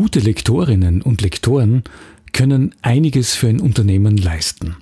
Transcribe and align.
Gute 0.00 0.20
Lektorinnen 0.20 1.02
und 1.02 1.22
Lektoren 1.22 1.82
können 2.32 2.72
einiges 2.82 3.34
für 3.34 3.48
ein 3.48 3.58
Unternehmen 3.58 4.16
leisten. 4.16 4.76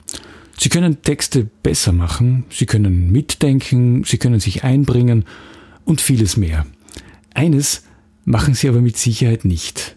Sie 0.59 0.69
können 0.69 1.01
Texte 1.01 1.49
besser 1.63 1.93
machen, 1.93 2.45
sie 2.51 2.67
können 2.67 3.11
mitdenken, 3.11 4.05
sie 4.05 4.19
können 4.19 4.41
sich 4.41 4.63
einbringen 4.63 5.25
und 5.87 6.03
vieles 6.03 6.37
mehr. 6.37 6.67
Eines 7.33 7.85
machen 8.27 8.53
sie 8.53 8.69
aber 8.69 8.83
mit 8.83 8.99
Sicherheit 8.99 9.47
nicht, 9.47 9.97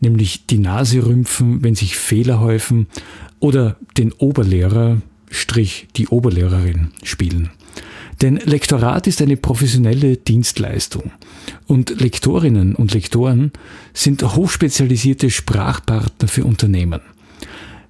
nämlich 0.00 0.46
die 0.46 0.58
Nase 0.58 1.06
rümpfen, 1.06 1.62
wenn 1.62 1.76
sich 1.76 1.94
Fehler 1.94 2.40
häufen 2.40 2.88
oder 3.38 3.76
den 3.98 4.10
Oberlehrer, 4.10 5.00
Strich 5.30 5.86
die 5.94 6.08
Oberlehrerin 6.08 6.90
spielen. 7.04 7.50
Denn 8.20 8.36
Lektorat 8.36 9.06
ist 9.06 9.22
eine 9.22 9.36
professionelle 9.36 10.16
Dienstleistung 10.16 11.10
und 11.66 12.00
Lektorinnen 12.00 12.74
und 12.74 12.92
Lektoren 12.92 13.52
sind 13.94 14.22
hochspezialisierte 14.22 15.30
Sprachpartner 15.30 16.28
für 16.28 16.44
Unternehmen. 16.44 17.00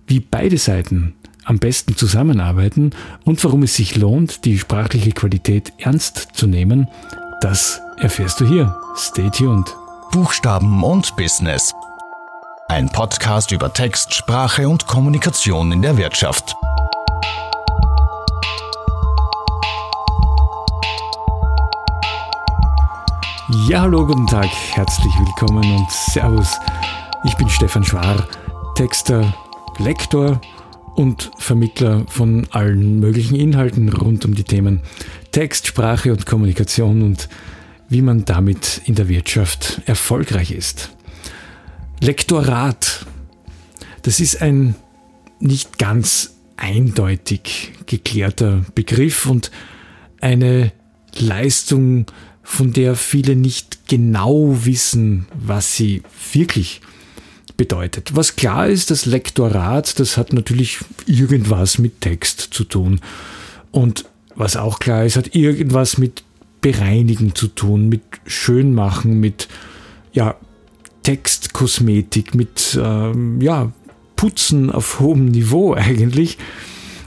Wie 0.06 0.20
beide 0.20 0.58
Seiten 0.58 1.14
am 1.44 1.58
besten 1.58 1.96
zusammenarbeiten 1.96 2.90
und 3.24 3.42
warum 3.42 3.64
es 3.64 3.74
sich 3.74 3.96
lohnt, 3.96 4.44
die 4.44 4.58
sprachliche 4.58 5.12
Qualität 5.12 5.72
ernst 5.78 6.28
zu 6.34 6.46
nehmen, 6.46 6.88
das 7.40 7.80
erfährst 7.98 8.40
du 8.40 8.46
hier. 8.46 8.76
Stay 8.96 9.30
tuned. 9.30 9.74
Buchstaben 10.12 10.84
und 10.84 11.16
Business. 11.16 11.72
Ein 12.68 12.88
Podcast 12.88 13.50
über 13.50 13.72
Text, 13.72 14.14
Sprache 14.14 14.68
und 14.68 14.86
Kommunikation 14.86 15.72
in 15.72 15.82
der 15.82 15.96
Wirtschaft. 15.96 16.54
Ja, 23.52 23.80
hallo, 23.80 24.06
guten 24.06 24.28
Tag, 24.28 24.48
herzlich 24.74 25.12
willkommen 25.18 25.76
und 25.76 25.90
Servus. 25.90 26.56
Ich 27.24 27.34
bin 27.34 27.48
Stefan 27.48 27.82
Schwar, 27.82 28.28
Texter, 28.76 29.34
Lektor 29.78 30.40
und 30.94 31.32
Vermittler 31.36 32.04
von 32.06 32.46
allen 32.52 33.00
möglichen 33.00 33.34
Inhalten 33.34 33.88
rund 33.88 34.24
um 34.24 34.34
die 34.34 34.44
Themen 34.44 34.82
Text, 35.32 35.66
Sprache 35.66 36.12
und 36.12 36.26
Kommunikation 36.26 37.02
und 37.02 37.28
wie 37.88 38.02
man 38.02 38.24
damit 38.24 38.82
in 38.84 38.94
der 38.94 39.08
Wirtschaft 39.08 39.82
erfolgreich 39.84 40.52
ist. 40.52 40.90
Lektorat, 42.00 43.04
das 44.02 44.20
ist 44.20 44.42
ein 44.42 44.76
nicht 45.40 45.76
ganz 45.78 46.36
eindeutig 46.56 47.72
geklärter 47.86 48.64
Begriff 48.76 49.26
und 49.26 49.50
eine 50.20 50.70
Leistung, 51.18 52.06
von 52.42 52.72
der 52.72 52.96
viele 52.96 53.36
nicht 53.36 53.88
genau 53.88 54.64
wissen, 54.64 55.26
was 55.34 55.76
sie 55.76 56.02
wirklich 56.32 56.80
bedeutet. 57.56 58.16
Was 58.16 58.36
klar 58.36 58.68
ist, 58.68 58.90
das 58.90 59.04
Lektorat, 59.06 60.00
das 60.00 60.16
hat 60.16 60.32
natürlich 60.32 60.78
irgendwas 61.06 61.78
mit 61.78 62.00
Text 62.00 62.40
zu 62.52 62.64
tun. 62.64 63.00
Und 63.70 64.06
was 64.34 64.56
auch 64.56 64.78
klar 64.78 65.04
ist, 65.04 65.16
hat 65.16 65.34
irgendwas 65.34 65.98
mit 65.98 66.24
Bereinigen 66.60 67.34
zu 67.34 67.48
tun, 67.48 67.88
mit 67.88 68.02
Schönmachen, 68.26 69.20
mit 69.20 69.48
ja, 70.12 70.36
Textkosmetik, 71.02 72.34
mit 72.34 72.78
ähm, 72.82 73.40
ja, 73.40 73.72
Putzen 74.16 74.70
auf 74.70 75.00
hohem 75.00 75.26
Niveau 75.26 75.74
eigentlich. 75.74 76.38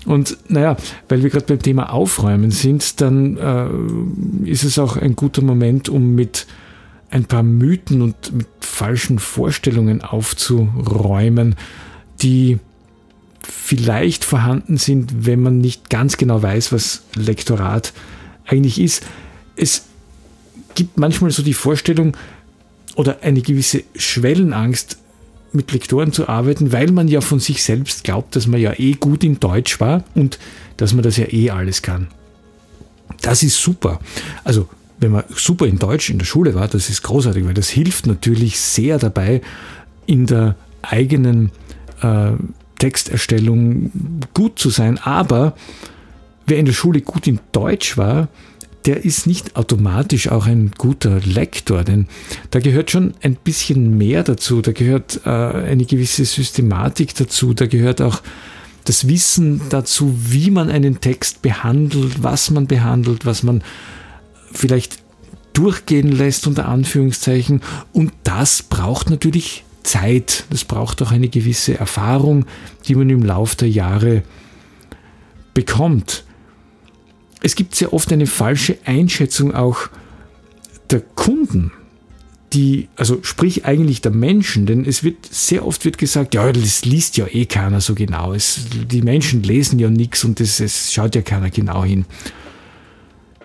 Und 0.06 0.38
naja, 0.50 0.76
weil 1.08 1.23
wir 1.23 1.30
gerade 1.30 1.46
beim 1.46 1.62
Thema 1.62 1.92
Aufräumen 1.92 2.52
sind, 2.52 3.00
dann 3.02 3.38
äh, 3.38 4.50
ist 4.50 4.64
es 4.64 4.78
auch 4.78 4.98
ein 4.98 5.16
guter 5.16 5.42
Moment, 5.42 5.90
um 5.90 6.14
mit 6.16 6.46
ein 7.09 7.26
paar 7.26 7.44
Mythen 7.44 8.02
und 8.02 8.34
mit 8.34 8.48
falschen 8.59 9.20
Vorstellungen 9.20 10.02
aufzuräumen, 10.02 11.56
die 12.22 12.59
vielleicht 13.44 14.24
vorhanden 14.24 14.78
sind, 14.78 15.26
wenn 15.26 15.42
man 15.42 15.59
nicht 15.59 15.90
ganz 15.90 16.18
genau 16.18 16.42
weiß, 16.42 16.72
was 16.72 17.03
Lektorat 17.16 17.94
eigentlich 18.46 18.80
ist. 18.80 19.06
Es 19.56 19.85
gibt 20.75 20.97
manchmal 20.97 21.31
so 21.31 21.44
die 21.44 21.53
Vorstellung 21.53 22.18
oder 22.96 23.20
eine 23.22 23.41
gewisse 23.41 23.84
Schwellenangst, 23.96 24.97
mit 25.53 25.72
Lektoren 25.72 26.12
zu 26.12 26.28
arbeiten, 26.28 26.72
weil 26.72 26.91
man 26.91 27.08
ja 27.08 27.22
von 27.22 27.40
sich 27.40 27.64
selbst 27.64 28.03
glaubt, 28.03 28.36
dass 28.36 28.47
man 28.47 28.59
ja 28.59 28.74
eh 28.78 28.94
gut 28.94 29.24
in 29.24 29.40
Deutsch 29.40 29.80
war 29.80 30.03
und 30.16 30.40
dass 30.78 30.94
man 30.94 31.03
das 31.03 31.18
ja 31.18 31.31
eh 31.31 31.50
alles 31.50 31.81
kann. 31.81 32.08
Das 33.22 33.44
ist 33.44 33.62
super. 33.62 34.00
Also, 34.44 34.68
wenn 35.00 35.12
man 35.12 35.24
super 35.36 35.66
in 35.66 35.80
Deutsch 35.80 36.09
in 36.09 36.18
der 36.18 36.25
Schule 36.25 36.56
war, 36.56 36.68
das 36.68 36.90
ist 36.90 37.03
großartig, 37.03 37.46
weil 37.46 37.53
das 37.53 37.69
hilft 37.69 38.08
natürlich 38.08 38.59
sehr 38.59 38.97
dabei, 38.97 39.41
in 40.06 40.25
der 40.25 40.56
eigenen 40.81 41.52
äh, 42.02 42.31
Texterstellung 42.80 43.91
gut 44.34 44.59
zu 44.59 44.70
sein. 44.70 44.97
Aber 44.97 45.56
wer 46.46 46.58
in 46.58 46.66
der 46.66 46.74
Schule 46.74 47.02
gut 47.02 47.28
in 47.28 47.40
Deutsch 47.52 47.97
war, 47.97 48.28
der 48.86 49.06
ist 49.06 49.28
nicht 49.28 49.56
automatisch 49.56 50.30
auch 50.30 50.46
ein 50.46 50.72
guter 50.78 51.20
Lektor, 51.22 51.84
denn 51.84 52.08
da 52.52 52.60
gehört 52.60 52.92
schon 52.92 53.14
ein 53.22 53.36
bisschen 53.36 53.98
mehr 53.98 54.24
dazu, 54.24 54.62
da 54.62 54.72
gehört 54.72 55.22
äh, 55.26 55.30
eine 55.30 55.86
gewisse 55.86 56.26
Systematik 56.26 57.16
dazu, 57.16 57.54
da 57.54 57.66
gehört 57.66 58.02
auch 58.02 58.22
das 58.84 59.08
Wissen 59.08 59.62
dazu, 59.70 60.14
wie 60.18 60.52
man 60.52 60.70
einen 60.70 61.00
Text 61.00 61.42
behandelt, 61.42 62.22
was 62.22 62.52
man 62.52 62.68
behandelt, 62.68 63.26
was 63.26 63.44
man 63.44 63.64
vielleicht 64.52 64.98
durchgehen 65.54 66.12
lässt 66.12 66.48
unter 66.48 66.68
Anführungszeichen. 66.68 67.62
Und 67.94 68.12
das 68.24 68.64
braucht 68.64 69.10
natürlich 69.10 69.64
Zeit, 69.84 70.46
das 70.50 70.66
braucht 70.66 71.02
auch 71.02 71.12
eine 71.12 71.30
gewisse 71.30 71.78
Erfahrung, 71.78 72.46
die 72.88 72.96
man 72.96 73.10
im 73.10 73.24
Laufe 73.24 73.56
der 73.58 73.70
Jahre 73.70 74.24
bekommt 75.54 76.26
es 77.44 77.56
gibt 77.56 77.76
sehr 77.76 77.94
oft 77.94 78.12
eine 78.12 78.26
falsche 78.26 78.78
Einschätzung 78.86 79.54
auch 79.54 79.90
der 80.90 81.02
Kunden, 81.02 81.72
die, 82.54 82.88
also 82.96 83.20
sprich 83.24 83.66
eigentlich 83.66 84.02
der 84.02 84.12
Menschen, 84.12 84.66
denn 84.66 84.86
es 84.86 85.04
wird 85.04 85.26
sehr 85.30 85.66
oft 85.66 85.86
wird 85.86 85.98
gesagt, 85.98 86.34
ja, 86.36 86.52
das 86.52 86.86
liest 86.86 87.18
ja 87.18 87.28
eh 87.28 87.46
keiner 87.46 87.82
so 87.82 87.96
genau. 87.96 88.34
Es, 88.34 88.62
die 88.90 89.02
Menschen 89.02 89.44
lesen 89.44 89.78
ja 89.80 89.90
nichts 89.90 90.24
und 90.24 90.40
das, 90.40 90.59
es 90.59 90.94
schaut 90.94 91.16
ja 91.16 91.22
keiner 91.22 91.50
genau 91.50 91.84
hin. 91.84 92.06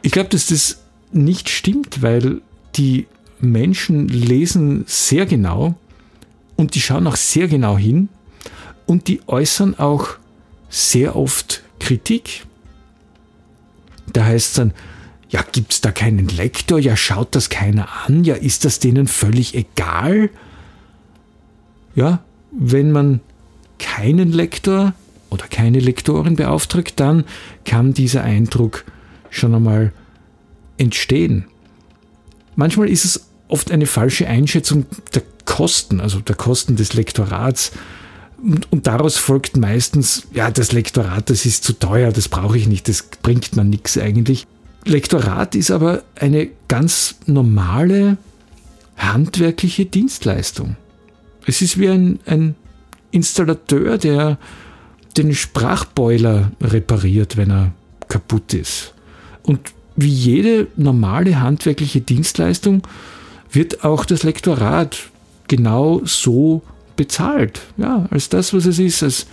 Ich 0.03 0.13
glaube, 0.13 0.29
dass 0.29 0.47
das 0.47 0.85
nicht 1.13 1.49
stimmt, 1.49 2.03
weil 2.03 2.41
die 2.77 3.07
Menschen 3.41 4.09
lesen 4.09 4.85
sehr 4.87 5.27
genau 5.27 5.75
und 6.57 6.75
die 6.75 6.81
schauen 6.81 7.07
auch 7.07 7.17
sehr 7.17 7.49
genau 7.49 7.77
hin 7.77 8.09
und 8.87 9.09
die 9.09 9.21
äußern 9.27 9.79
auch 9.79 10.11
sehr 10.69 11.17
oft 11.17 11.63
Kritik. 11.81 12.45
Da 14.13 14.25
heißt 14.25 14.49
es 14.49 14.55
dann, 14.55 14.73
ja, 15.31 15.45
gibt 15.53 15.73
es 15.73 15.81
da 15.81 15.93
keinen 15.93 16.29
Lektor? 16.29 16.79
Ja, 16.79 16.97
schaut 16.97 17.35
das 17.35 17.51
keiner 17.51 17.89
an? 18.07 18.25
Ja, 18.25 18.35
ist 18.35 18.65
das 18.65 18.79
denen 18.79 19.07
völlig 19.07 19.55
egal? 19.55 20.31
Ja, 21.95 22.23
wenn 22.51 22.93
man 22.93 23.21
keinen 23.79 24.33
Lektor 24.33 24.95
oder 25.31 25.47
keine 25.47 25.81
Lektorin 25.81 26.37
beauftragt, 26.37 26.95
dann 26.97 27.25
kann 27.65 27.93
dieser 27.93 28.23
Eindruck 28.23 28.85
schon 29.31 29.55
einmal 29.55 29.93
entstehen. 30.79 31.45
Manchmal 32.57 32.89
ist 32.89 33.05
es 33.05 33.29
oft 33.49 33.71
eine 33.71 33.87
falsche 33.87 34.27
Einschätzung 34.27 34.87
der 35.15 35.23
Kosten, 35.45 36.01
also 36.01 36.21
der 36.21 36.37
Kosten 36.37 36.77
des 36.77 36.95
Lektorats, 36.95 37.73
und, 38.43 38.71
und, 38.73 38.87
daraus 38.87 39.17
folgt 39.17 39.57
meistens, 39.57 40.27
ja, 40.33 40.51
das 40.51 40.73
Lektorat, 40.73 41.31
das 41.31 41.45
ist 41.45 41.65
zu 41.65 41.73
teuer, 41.73 42.13
das 42.13 42.29
brauche 42.29 42.57
ich 42.57 42.69
nicht, 42.69 42.89
das 42.89 43.05
bringt 43.23 43.57
man 43.57 43.69
nichts 43.69 43.99
eigentlich. 43.99 44.47
Lektorat 44.85 45.55
ist 45.55 45.71
aber 45.71 46.03
eine 46.15 46.49
ganz 46.69 47.17
normale 47.27 48.17
handwerkliche 48.97 49.87
Dienstleistung. 49.87 50.77
Es 51.47 51.63
ist 51.63 51.79
wie 51.79 51.89
ein, 51.89 52.21
ein 52.27 52.55
Installateur, 53.11 53.99
der 53.99 54.39
den 55.17 55.35
Sprachboiler 55.35 56.53
repariert, 56.61 57.37
wenn 57.37 57.51
er 57.51 57.73
kaputt 58.09 58.55
ist. 58.55 58.95
Und 59.43 59.61
wie 59.97 60.09
jede 60.09 60.69
normale 60.77 61.41
handwerkliche 61.41 62.01
Dienstleistung 62.01 62.83
wird 63.51 63.85
auch 63.85 64.05
das 64.05 64.23
Lektorat 64.23 64.97
genau 65.49 66.03
so 66.05 66.63
bezahlt. 66.99 67.63
Ja, 67.79 68.07
als 68.11 68.29
das, 68.29 68.53
was 68.53 68.67
es 68.67 68.79
ist, 68.79 69.03
als 69.03 69.27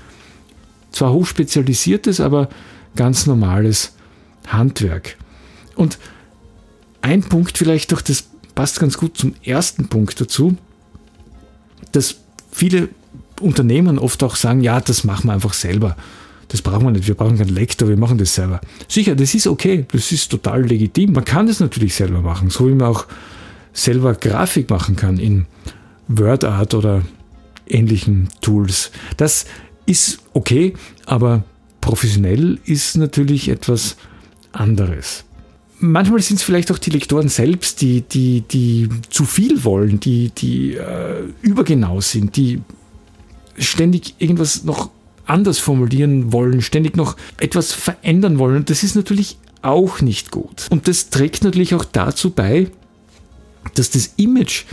zwar 0.93 1.11
hochspezialisiertes, 1.11 2.21
aber 2.21 2.47
ganz 2.95 3.25
normales 3.25 3.93
Handwerk. 4.47 5.17
Und 5.75 5.97
ein 7.01 7.23
Punkt 7.23 7.57
vielleicht 7.57 7.91
doch, 7.91 8.01
das 8.01 8.29
passt 8.53 8.79
ganz 8.79 8.97
gut 8.97 9.17
zum 9.17 9.33
ersten 9.43 9.89
Punkt 9.89 10.21
dazu, 10.21 10.55
dass 11.91 12.15
viele 12.51 12.87
Unternehmen 13.41 13.99
oft 13.99 14.23
auch 14.23 14.37
sagen, 14.37 14.61
ja, 14.61 14.79
das 14.79 15.03
machen 15.03 15.27
wir 15.27 15.33
einfach 15.33 15.53
selber. 15.53 15.97
Das 16.47 16.61
brauchen 16.61 16.85
wir 16.85 16.91
nicht, 16.91 17.07
wir 17.07 17.15
brauchen 17.15 17.37
keinen 17.37 17.53
Lektor, 17.53 17.89
wir 17.89 17.97
machen 17.97 18.17
das 18.17 18.35
selber. 18.35 18.61
Sicher, 18.87 19.15
das 19.15 19.35
ist 19.35 19.47
okay, 19.47 19.85
das 19.91 20.11
ist 20.11 20.29
total 20.29 20.63
legitim. 20.63 21.11
Man 21.11 21.25
kann 21.25 21.47
das 21.47 21.59
natürlich 21.59 21.95
selber 21.95 22.21
machen, 22.21 22.49
so 22.49 22.69
wie 22.69 22.75
man 22.75 22.87
auch 22.87 23.07
selber 23.73 24.13
Grafik 24.13 24.69
machen 24.69 24.95
kann 24.95 25.17
in 25.17 25.47
WordArt 26.07 26.73
oder 26.75 27.01
ähnlichen 27.67 28.29
Tools. 28.41 28.91
Das 29.17 29.45
ist 29.85 30.19
okay, 30.33 30.73
aber 31.05 31.43
professionell 31.81 32.59
ist 32.65 32.97
natürlich 32.97 33.49
etwas 33.49 33.97
anderes. 34.51 35.23
Manchmal 35.79 36.21
sind 36.21 36.37
es 36.37 36.43
vielleicht 36.43 36.71
auch 36.71 36.77
die 36.77 36.89
Lektoren 36.89 37.29
selbst, 37.29 37.81
die, 37.81 38.01
die, 38.01 38.41
die 38.41 38.89
zu 39.09 39.25
viel 39.25 39.63
wollen, 39.63 39.99
die, 39.99 40.29
die 40.29 40.75
äh, 40.75 41.23
übergenau 41.41 42.01
sind, 42.01 42.37
die 42.37 42.61
ständig 43.57 44.15
irgendwas 44.19 44.63
noch 44.63 44.89
anders 45.25 45.59
formulieren 45.59 46.31
wollen, 46.31 46.61
ständig 46.61 46.95
noch 46.95 47.17
etwas 47.39 47.73
verändern 47.73 48.39
wollen. 48.39 48.57
Und 48.57 48.69
das 48.69 48.83
ist 48.83 48.95
natürlich 48.95 49.37
auch 49.61 50.01
nicht 50.01 50.31
gut. 50.31 50.67
Und 50.69 50.87
das 50.87 51.09
trägt 51.09 51.43
natürlich 51.43 51.75
auch 51.75 51.85
dazu 51.85 52.29
bei, 52.29 52.71
dass 53.73 53.89
das 53.89 54.13
Image 54.17 54.65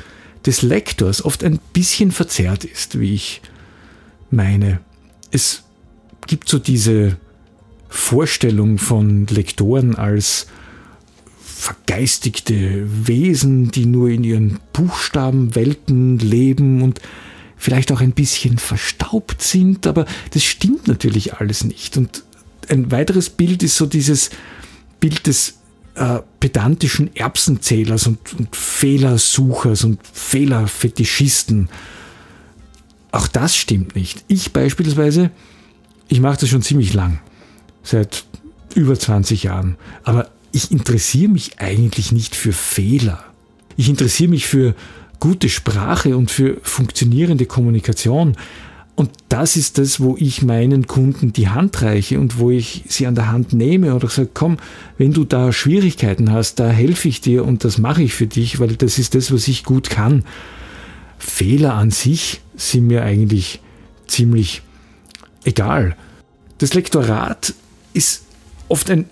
des 0.47 0.63
Lektors 0.63 1.25
oft 1.25 1.45
ein 1.45 1.59
bisschen 1.73 2.11
verzerrt 2.13 2.65
ist, 2.65 2.99
wie 2.99 3.15
ich 3.15 3.43
meine. 4.31 4.81
Es 5.31 5.63
gibt 6.27 6.49
so 6.49 6.59
diese 6.59 7.17
Vorstellung 7.89 8.79
von 8.79 9.27
Lektoren 9.27 9.95
als 9.95 10.47
vergeistigte 11.39 12.87
Wesen, 13.07 13.71
die 13.71 13.87
nur 13.87 14.09
in 14.09 14.25
ihren 14.25 14.59
Buchstabenwelten 14.73 16.19
leben 16.19 16.83
und 16.83 17.01
vielleicht 17.57 17.93
auch 17.93 18.01
ein 18.01 18.13
bisschen 18.13 18.59
verstaubt 18.59 19.43
sind, 19.43 19.87
aber 19.87 20.07
das 20.33 20.43
stimmt 20.43 20.89
natürlich 20.89 21.35
alles 21.35 21.63
nicht. 21.63 21.97
Und 21.97 22.25
ein 22.69 22.91
weiteres 22.91 23.31
Bild 23.31 23.63
ist 23.63 23.77
so 23.77 23.87
dieses 23.87 24.31
Bild 24.99 25.27
des 25.29 25.59
äh, 25.95 26.21
pedantischen 26.41 27.15
Erbsenzählers 27.15 28.07
und, 28.07 28.19
und 28.39 28.57
Fehlersuchers 28.57 29.85
und 29.85 30.01
Fehlerfetischisten. 30.13 31.69
Auch 33.11 33.29
das 33.29 33.57
stimmt 33.57 33.95
nicht. 33.95 34.25
Ich 34.29 34.53
beispielsweise, 34.53 35.31
ich 36.09 36.21
mache 36.21 36.41
das 36.41 36.49
schon 36.49 36.63
ziemlich 36.63 36.95
lang, 36.95 37.21
seit 37.83 38.25
über 38.75 38.99
20 38.99 39.43
Jahren, 39.43 39.77
aber 40.03 40.31
ich 40.51 40.71
interessiere 40.71 41.31
mich 41.31 41.59
eigentlich 41.59 42.13
nicht 42.13 42.35
für 42.35 42.53
Fehler. 42.53 43.25
Ich 43.77 43.89
interessiere 43.89 44.31
mich 44.31 44.47
für 44.47 44.75
gute 45.21 45.49
Sprache 45.49 46.17
und 46.17 46.31
für 46.31 46.59
funktionierende 46.63 47.47
Kommunikation. 47.47 48.37
Und 49.03 49.11
das 49.29 49.57
ist 49.57 49.79
das, 49.79 49.99
wo 49.99 50.17
ich 50.17 50.43
meinen 50.43 50.87
Kunden 50.87 51.33
die 51.33 51.49
Hand 51.49 51.83
reiche 51.83 52.21
und 52.21 52.39
wo 52.39 52.53
ich 52.53 52.85
sie 52.87 53.09
an 53.09 53.17
der 53.17 53.33
Hand 53.33 53.53
nehme 53.53 53.97
oder 53.97 54.07
sage, 54.07 54.31
komm, 54.33 54.59
wenn 54.97 55.13
du 55.13 55.25
da 55.25 55.53
Schwierigkeiten 55.53 56.31
hast, 56.31 56.61
da 56.61 56.71
helfe 56.71 57.09
ich 57.09 57.21
dir 57.21 57.45
und 57.45 57.65
das 57.65 57.79
mache 57.79 58.05
ich 58.05 58.15
für 58.15 58.29
dich, 58.29 58.61
weil 58.61 58.77
das 58.77 59.01
ist 59.01 59.17
das, 59.17 59.33
was 59.33 59.49
ich 59.49 59.65
gut 59.65 59.91
kann. 59.91 60.23
Fehler 61.19 61.75
an 61.75 61.91
sich 61.91 62.43
sind 62.55 62.87
mir 62.87 63.03
eigentlich 63.03 63.59
ziemlich 64.07 64.63
egal. 65.43 65.97
Das 66.59 66.73
Lektorat 66.73 67.55
ist 67.95 68.23
oft 68.69 68.89
ein 68.89 69.07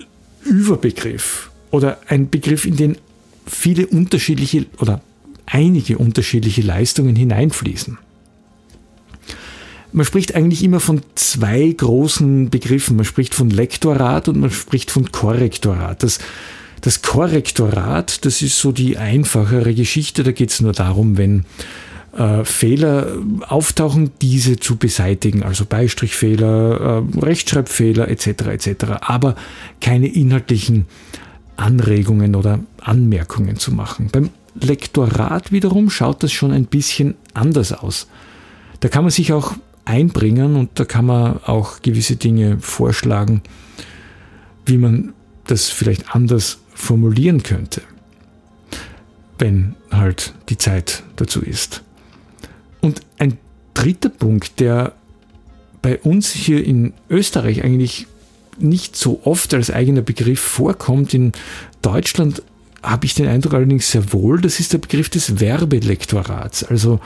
Überbegriff 0.45 1.51
oder 1.73 1.99
ein 2.07 2.31
Begriff, 2.31 2.65
in 2.65 2.77
den 2.77 2.97
viele 3.45 3.89
unterschiedliche 3.89 4.67
oder 4.79 5.01
einige 5.47 5.99
unterschiedliche 5.99 6.63
Leistungen 6.63 7.17
hineinfließen. 7.17 7.99
Man 9.93 10.07
spricht 10.07 10.35
eigentlich 10.35 10.63
immer 10.63 10.81
von 10.81 11.03
zwei 11.15 11.75
großen 11.77 12.51
Begriffen. 12.51 12.97
Man 12.97 13.05
spricht 13.05 13.35
von 13.35 13.51
Lektorat 13.51 14.29
und 14.29 14.41
man 14.41 14.51
spricht 14.51 14.91
von 14.91 15.11
Korrektorat. 15.11 16.03
Das, 16.03 16.19
das 16.81 17.03
Korrektorat, 17.03 18.25
das 18.25 18.43
ist 18.43 18.59
so 18.59 18.73
die 18.73 18.97
einfachere 18.97 19.75
Geschichte. 19.75 20.23
Da 20.23 20.33
geht 20.33 20.51
es 20.51 20.61
nur 20.61 20.73
darum, 20.73 21.19
wenn 21.19 21.45
äh, 22.17 22.45
Fehler 22.45 23.17
auftauchen, 23.49 24.11
diese 24.21 24.59
zu 24.59 24.77
beseitigen, 24.77 25.43
also 25.43 25.65
Beistrichfehler, 25.65 27.05
äh, 27.17 27.19
Rechtschreibfehler 27.19 28.09
etc. 28.09 28.27
etc. 28.27 28.85
Aber 29.01 29.35
keine 29.81 30.09
inhaltlichen 30.09 30.87
Anregungen 31.57 32.35
oder 32.35 32.61
Anmerkungen 32.81 33.57
zu 33.59 33.73
machen. 33.73 34.09
Beim 34.11 34.31
Lektorat 34.61 35.53
wiederum 35.53 35.91
schaut 35.91 36.23
das 36.23 36.33
schon 36.33 36.53
ein 36.53 36.65
bisschen 36.65 37.15
anders 37.35 37.73
aus. 37.73 38.09
Da 38.81 38.89
kann 38.89 39.05
man 39.05 39.11
sich 39.11 39.33
auch 39.33 39.55
einbringen 39.91 40.55
und 40.55 40.71
da 40.79 40.85
kann 40.85 41.07
man 41.07 41.43
auch 41.45 41.83
gewisse 41.83 42.15
Dinge 42.15 42.59
vorschlagen, 42.61 43.43
wie 44.65 44.79
man 44.79 45.13
das 45.47 45.69
vielleicht 45.69 46.15
anders 46.15 46.59
formulieren 46.73 47.43
könnte, 47.43 47.83
wenn 49.39 49.75
halt 49.91 50.33
die 50.49 50.59
Zeit 50.59 51.03
dazu 51.17 51.41
ist. 51.41 51.83
Und 52.81 53.01
ein 53.19 53.37
dritter 53.75 54.11
Punkt, 54.11 54.61
der 54.61 54.95
bei 55.83 55.99
uns 55.99 56.31
hier 56.31 56.65
in 56.65 56.93
Österreich 57.09 57.65
eigentlich 57.65 58.07
nicht 58.59 58.95
so 58.95 59.21
oft 59.25 59.55
als 59.55 59.71
eigener 59.71 60.03
Begriff 60.03 60.41
vorkommt, 60.41 61.15
in 61.15 61.33
Deutschland 61.83 62.43
habe 62.83 63.07
ich 63.07 63.15
den 63.15 63.27
Eindruck 63.27 63.55
allerdings 63.55 63.91
sehr 63.91 64.13
wohl, 64.13 64.41
das 64.41 64.61
ist 64.61 64.73
der 64.73 64.79
Begriff 64.79 65.09
des 65.09 65.41
Werbelektorats. 65.41 66.65
Also 66.65 67.01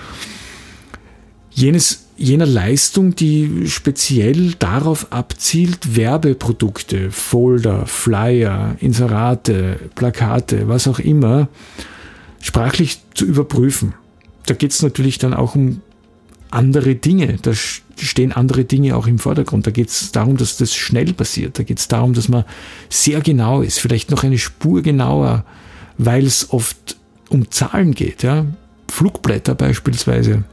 jenes, 1.50 2.03
jener 2.16 2.46
Leistung, 2.46 3.14
die 3.14 3.66
speziell 3.66 4.52
darauf 4.58 5.12
abzielt, 5.12 5.96
Werbeprodukte, 5.96 7.10
Folder, 7.10 7.86
Flyer, 7.86 8.76
Inserate, 8.80 9.78
Plakate, 9.94 10.68
was 10.68 10.86
auch 10.86 10.98
immer, 10.98 11.48
sprachlich 12.40 13.00
zu 13.14 13.24
überprüfen. 13.24 13.94
Da 14.46 14.54
geht 14.54 14.70
es 14.70 14.82
natürlich 14.82 15.18
dann 15.18 15.34
auch 15.34 15.54
um 15.54 15.80
andere 16.50 16.94
Dinge. 16.94 17.38
Da 17.42 17.52
stehen 17.54 18.32
andere 18.32 18.64
Dinge 18.64 18.96
auch 18.96 19.06
im 19.06 19.18
Vordergrund. 19.18 19.66
Da 19.66 19.70
geht 19.70 19.88
es 19.88 20.12
darum, 20.12 20.36
dass 20.36 20.56
das 20.56 20.74
schnell 20.74 21.12
passiert. 21.12 21.58
Da 21.58 21.62
geht 21.62 21.78
es 21.78 21.88
darum, 21.88 22.14
dass 22.14 22.28
man 22.28 22.44
sehr 22.90 23.20
genau 23.20 23.62
ist, 23.62 23.80
vielleicht 23.80 24.10
noch 24.10 24.22
eine 24.22 24.38
Spur 24.38 24.82
genauer, 24.82 25.44
weil 25.98 26.24
es 26.26 26.50
oft 26.50 26.96
um 27.28 27.50
Zahlen 27.50 27.92
geht. 27.92 28.22
Ja? 28.22 28.46
Flugblätter 28.88 29.54
beispielsweise 29.54 30.44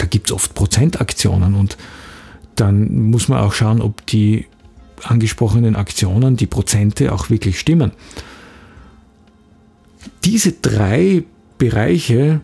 da 0.00 0.06
gibt 0.06 0.28
es 0.28 0.32
oft 0.32 0.54
Prozentaktionen 0.54 1.54
und 1.54 1.76
dann 2.56 3.10
muss 3.10 3.28
man 3.28 3.40
auch 3.40 3.52
schauen, 3.52 3.80
ob 3.80 4.06
die 4.06 4.46
angesprochenen 5.02 5.76
Aktionen, 5.76 6.36
die 6.36 6.46
Prozente 6.46 7.12
auch 7.12 7.30
wirklich 7.30 7.58
stimmen. 7.58 7.92
Diese 10.24 10.52
drei 10.52 11.24
Bereiche, 11.58 12.40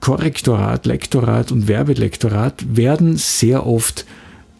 Korrektorat, 0.00 0.86
Lektorat 0.86 1.52
und 1.52 1.68
Werbelektorat, 1.68 2.76
werden 2.76 3.16
sehr 3.16 3.66
oft 3.66 4.04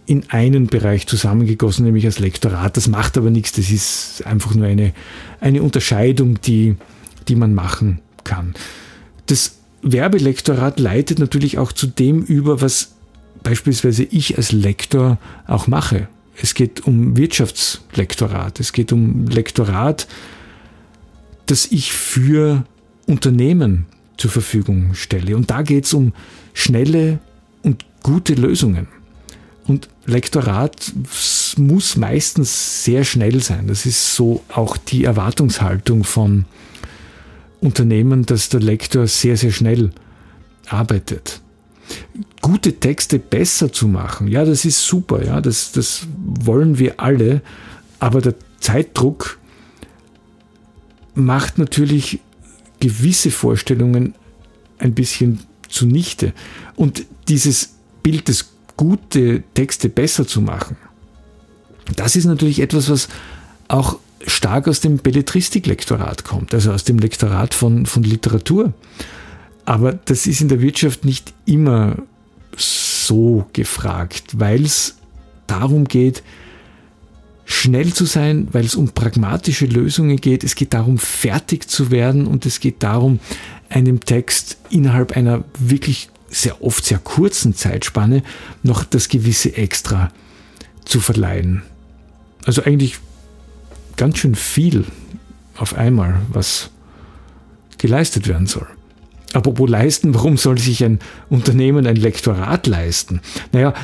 in 0.06 0.30
einen 0.30 0.68
Bereich 0.68 1.06
zusammengegossen, 1.06 1.84
nämlich 1.84 2.06
als 2.06 2.18
Lektorat. 2.18 2.76
Das 2.76 2.88
macht 2.88 3.18
aber 3.18 3.30
nichts, 3.30 3.52
das 3.52 3.70
ist 3.70 4.26
einfach 4.26 4.54
nur 4.54 4.66
eine, 4.66 4.92
eine 5.40 5.62
Unterscheidung, 5.62 6.40
die, 6.40 6.76
die 7.28 7.36
man 7.36 7.54
machen 7.54 8.00
kann. 8.24 8.54
Das 9.26 9.57
Werbelektorat 9.82 10.80
leitet 10.80 11.18
natürlich 11.18 11.58
auch 11.58 11.72
zu 11.72 11.86
dem 11.86 12.22
über, 12.22 12.60
was 12.60 12.92
beispielsweise 13.42 14.04
ich 14.04 14.36
als 14.36 14.52
Lektor 14.52 15.18
auch 15.46 15.66
mache. 15.66 16.08
Es 16.40 16.54
geht 16.54 16.86
um 16.86 17.16
Wirtschaftslektorat, 17.16 18.60
es 18.60 18.72
geht 18.72 18.92
um 18.92 19.26
Lektorat, 19.26 20.06
das 21.46 21.66
ich 21.66 21.92
für 21.92 22.64
Unternehmen 23.06 23.86
zur 24.16 24.30
Verfügung 24.30 24.94
stelle. 24.94 25.36
Und 25.36 25.50
da 25.50 25.62
geht 25.62 25.84
es 25.84 25.94
um 25.94 26.12
schnelle 26.52 27.20
und 27.62 27.84
gute 28.02 28.34
Lösungen. 28.34 28.88
Und 29.66 29.88
Lektorat 30.06 30.92
muss 31.56 31.96
meistens 31.96 32.84
sehr 32.84 33.04
schnell 33.04 33.42
sein. 33.42 33.66
Das 33.66 33.86
ist 33.86 34.14
so 34.14 34.42
auch 34.48 34.76
die 34.76 35.04
Erwartungshaltung 35.04 36.04
von 36.04 36.46
Unternehmen, 37.60 38.24
dass 38.26 38.48
der 38.48 38.60
Lektor 38.60 39.06
sehr, 39.06 39.36
sehr 39.36 39.50
schnell 39.50 39.90
arbeitet. 40.68 41.40
Gute 42.40 42.74
Texte 42.74 43.18
besser 43.18 43.72
zu 43.72 43.88
machen, 43.88 44.28
ja, 44.28 44.44
das 44.44 44.64
ist 44.64 44.86
super, 44.86 45.24
ja, 45.24 45.40
das, 45.40 45.72
das 45.72 46.06
wollen 46.16 46.78
wir 46.78 47.00
alle, 47.00 47.42
aber 47.98 48.20
der 48.20 48.34
Zeitdruck 48.60 49.38
macht 51.14 51.58
natürlich 51.58 52.20
gewisse 52.80 53.30
Vorstellungen 53.30 54.14
ein 54.78 54.94
bisschen 54.94 55.40
zunichte. 55.68 56.32
Und 56.76 57.04
dieses 57.28 57.74
Bild 58.02 58.28
des 58.28 58.50
gute 58.76 59.42
Texte 59.54 59.88
besser 59.88 60.26
zu 60.26 60.40
machen, 60.40 60.76
das 61.96 62.16
ist 62.16 62.26
natürlich 62.26 62.60
etwas, 62.60 62.90
was 62.90 63.08
auch 63.66 63.98
stark 64.26 64.68
aus 64.68 64.80
dem 64.80 64.98
Belletristiklektorat 64.98 66.24
kommt, 66.24 66.54
also 66.54 66.72
aus 66.72 66.84
dem 66.84 66.98
Lektorat 66.98 67.54
von, 67.54 67.86
von 67.86 68.02
Literatur. 68.02 68.72
Aber 69.64 69.92
das 69.92 70.26
ist 70.26 70.40
in 70.40 70.48
der 70.48 70.60
Wirtschaft 70.60 71.04
nicht 71.04 71.32
immer 71.44 71.96
so 72.56 73.46
gefragt, 73.52 74.38
weil 74.38 74.64
es 74.64 74.96
darum 75.46 75.84
geht, 75.84 76.22
schnell 77.44 77.92
zu 77.92 78.04
sein, 78.04 78.48
weil 78.52 78.64
es 78.64 78.74
um 78.74 78.90
pragmatische 78.90 79.66
Lösungen 79.66 80.16
geht. 80.16 80.44
Es 80.44 80.54
geht 80.54 80.74
darum, 80.74 80.98
fertig 80.98 81.68
zu 81.68 81.90
werden 81.90 82.26
und 82.26 82.44
es 82.44 82.60
geht 82.60 82.82
darum, 82.82 83.20
einem 83.70 84.00
Text 84.00 84.58
innerhalb 84.70 85.16
einer 85.16 85.44
wirklich 85.58 86.10
sehr 86.30 86.62
oft 86.62 86.84
sehr 86.84 86.98
kurzen 86.98 87.54
Zeitspanne 87.54 88.22
noch 88.62 88.84
das 88.84 89.08
gewisse 89.08 89.56
Extra 89.56 90.12
zu 90.84 91.00
verleihen. 91.00 91.62
Also 92.44 92.62
eigentlich 92.62 92.98
ganz 93.98 94.16
schön 94.18 94.34
viel 94.34 94.86
auf 95.58 95.74
einmal, 95.74 96.22
was 96.28 96.70
geleistet 97.76 98.26
werden 98.26 98.46
soll. 98.46 98.66
Apropos 99.34 99.68
leisten, 99.68 100.14
warum 100.14 100.38
soll 100.38 100.56
sich 100.56 100.82
ein 100.82 101.00
Unternehmen 101.28 101.86
ein 101.86 101.96
Lektorat 101.96 102.66
leisten? 102.66 103.20
Naja, 103.52 103.74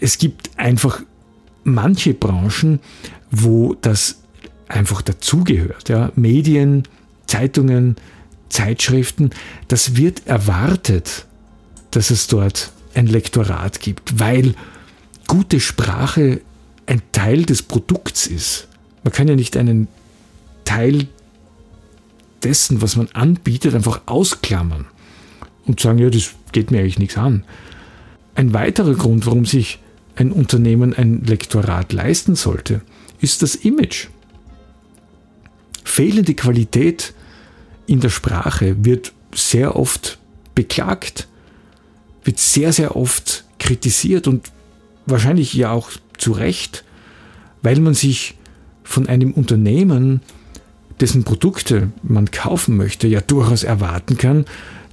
es 0.00 0.18
gibt 0.18 0.50
einfach 0.58 1.00
manche 1.64 2.12
Branchen, 2.12 2.80
wo 3.30 3.74
das 3.80 4.20
einfach 4.68 5.00
dazugehört. 5.00 5.88
Ja? 5.88 6.12
Medien, 6.14 6.82
Zeitungen, 7.26 7.96
Zeitschriften, 8.50 9.30
das 9.68 9.96
wird 9.96 10.26
erwartet, 10.26 11.26
dass 11.92 12.10
es 12.10 12.26
dort 12.26 12.72
ein 12.94 13.06
Lektorat 13.06 13.80
gibt, 13.80 14.18
weil 14.18 14.54
gute 15.26 15.60
Sprache 15.60 16.40
ein 16.86 17.00
Teil 17.12 17.44
des 17.44 17.62
Produkts 17.62 18.26
ist. 18.26 18.68
Man 19.02 19.12
kann 19.12 19.28
ja 19.28 19.36
nicht 19.36 19.56
einen 19.56 19.88
Teil 20.64 21.08
dessen, 22.42 22.82
was 22.82 22.96
man 22.96 23.08
anbietet, 23.12 23.74
einfach 23.74 24.02
ausklammern 24.06 24.86
und 25.66 25.80
sagen, 25.80 25.98
ja, 25.98 26.10
das 26.10 26.34
geht 26.52 26.70
mir 26.70 26.80
eigentlich 26.80 26.98
nichts 26.98 27.16
an. 27.16 27.44
Ein 28.34 28.52
weiterer 28.52 28.94
Grund, 28.94 29.26
warum 29.26 29.44
sich 29.44 29.78
ein 30.16 30.32
Unternehmen 30.32 30.94
ein 30.94 31.22
Lektorat 31.24 31.92
leisten 31.92 32.34
sollte, 32.34 32.82
ist 33.20 33.42
das 33.42 33.54
Image. 33.54 34.08
Fehlende 35.84 36.34
Qualität 36.34 37.14
in 37.86 38.00
der 38.00 38.10
Sprache 38.10 38.84
wird 38.84 39.12
sehr 39.34 39.76
oft 39.76 40.18
beklagt, 40.54 41.28
wird 42.24 42.38
sehr, 42.38 42.72
sehr 42.72 42.96
oft 42.96 43.44
kritisiert 43.58 44.28
und 44.28 44.50
wahrscheinlich 45.06 45.54
ja 45.54 45.72
auch 45.72 45.90
zu 46.18 46.32
Recht, 46.32 46.84
weil 47.62 47.80
man 47.80 47.94
sich 47.94 48.34
von 48.90 49.08
einem 49.08 49.32
Unternehmen, 49.32 50.20
dessen 50.98 51.22
Produkte 51.22 51.92
man 52.02 52.32
kaufen 52.32 52.76
möchte, 52.76 53.06
ja 53.06 53.20
durchaus 53.20 53.62
erwarten 53.62 54.18
kann, 54.18 54.46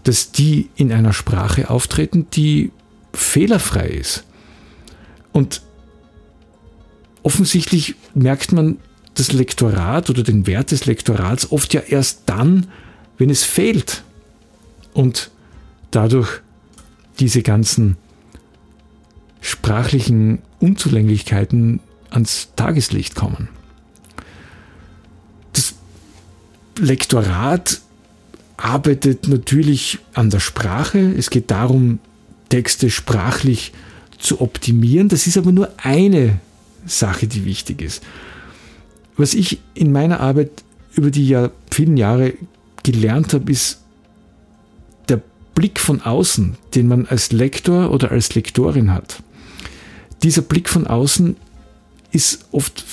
dass 0.03 0.31
die 0.31 0.69
in 0.75 0.91
einer 0.91 1.13
Sprache 1.13 1.71
auftreten, 1.71 2.27
die 2.31 2.71
fehlerfrei 3.11 3.87
ist. 3.87 4.23
Und 5.33 5.63
offensichtlich 7.23 7.95
merkt 8.13 8.51
man 8.51 8.77
das 9.15 9.33
Lektorat 9.33 10.11
oder 10.11 10.21
den 10.21 10.45
Wert 10.45 10.69
des 10.69 10.85
Lektorats 10.85 11.51
oft 11.51 11.73
ja 11.73 11.81
erst 11.81 12.21
dann, 12.27 12.67
wenn 13.17 13.31
es 13.31 13.43
fehlt 13.43 14.03
und 14.93 15.31
dadurch 15.89 16.41
diese 17.19 17.41
ganzen 17.41 17.97
sprachlichen 19.41 20.43
Unzulänglichkeiten 20.59 21.79
ans 22.11 22.49
Tageslicht 22.55 23.15
kommen. 23.15 23.49
Lektorat 26.79 27.81
arbeitet 28.57 29.27
natürlich 29.27 29.99
an 30.13 30.29
der 30.29 30.39
Sprache. 30.39 30.99
Es 30.99 31.29
geht 31.29 31.51
darum, 31.51 31.99
Texte 32.49 32.89
sprachlich 32.89 33.73
zu 34.17 34.41
optimieren. 34.41 35.09
Das 35.09 35.27
ist 35.27 35.37
aber 35.37 35.51
nur 35.51 35.69
eine 35.77 36.39
Sache, 36.85 37.27
die 37.27 37.45
wichtig 37.45 37.81
ist. 37.81 38.03
Was 39.15 39.33
ich 39.33 39.59
in 39.73 39.91
meiner 39.91 40.19
Arbeit 40.19 40.63
über 40.93 41.11
die 41.11 41.27
Jahr, 41.27 41.51
vielen 41.71 41.97
Jahre 41.97 42.33
gelernt 42.83 43.33
habe, 43.33 43.51
ist 43.51 43.81
der 45.09 45.21
Blick 45.53 45.79
von 45.79 46.01
außen, 46.01 46.57
den 46.75 46.87
man 46.87 47.05
als 47.05 47.31
Lektor 47.31 47.91
oder 47.91 48.11
als 48.11 48.33
Lektorin 48.35 48.91
hat. 48.91 49.21
Dieser 50.23 50.41
Blick 50.41 50.69
von 50.69 50.87
außen 50.87 51.35
ist 52.11 52.45
oft 52.51 52.83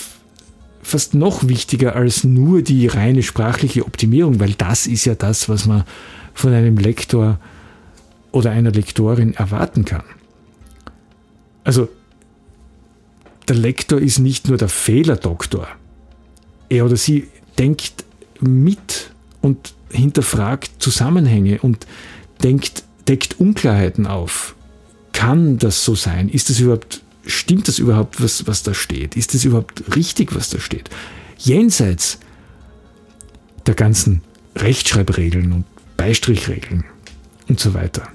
fast 0.84 1.14
noch 1.14 1.48
wichtiger 1.48 1.96
als 1.96 2.24
nur 2.24 2.62
die 2.62 2.86
reine 2.86 3.22
sprachliche 3.22 3.84
Optimierung, 3.86 4.38
weil 4.38 4.52
das 4.52 4.86
ist 4.86 5.04
ja 5.06 5.14
das, 5.14 5.48
was 5.48 5.66
man 5.66 5.84
von 6.34 6.52
einem 6.52 6.76
Lektor 6.76 7.38
oder 8.32 8.50
einer 8.50 8.70
Lektorin 8.70 9.34
erwarten 9.34 9.84
kann. 9.84 10.04
Also 11.64 11.88
der 13.48 13.56
Lektor 13.56 14.00
ist 14.00 14.18
nicht 14.18 14.48
nur 14.48 14.58
der 14.58 14.68
Fehlerdoktor. 14.68 15.68
Er 16.68 16.84
oder 16.84 16.96
sie 16.96 17.28
denkt 17.58 18.04
mit 18.40 19.10
und 19.40 19.74
hinterfragt 19.90 20.70
Zusammenhänge 20.78 21.60
und 21.60 21.86
denkt, 22.42 22.84
deckt 23.08 23.40
Unklarheiten 23.40 24.06
auf. 24.06 24.54
Kann 25.12 25.58
das 25.58 25.84
so 25.84 25.94
sein? 25.94 26.28
Ist 26.28 26.50
das 26.50 26.60
überhaupt, 26.60 27.02
stimmt 27.26 27.68
das 27.68 27.78
überhaupt, 27.78 28.22
was, 28.22 28.46
was 28.46 28.62
da 28.62 28.74
steht? 28.74 29.16
Ist 29.16 29.34
das 29.34 29.44
überhaupt 29.44 29.96
richtig, 29.96 30.34
was 30.34 30.50
da 30.50 30.60
steht? 30.60 30.90
Jenseits 31.38 32.18
der 33.66 33.74
ganzen 33.74 34.22
Rechtschreibregeln 34.56 35.52
und 35.52 35.64
Beistrichregeln 35.96 36.84
und 37.48 37.60
so 37.60 37.74
weiter. 37.74 38.08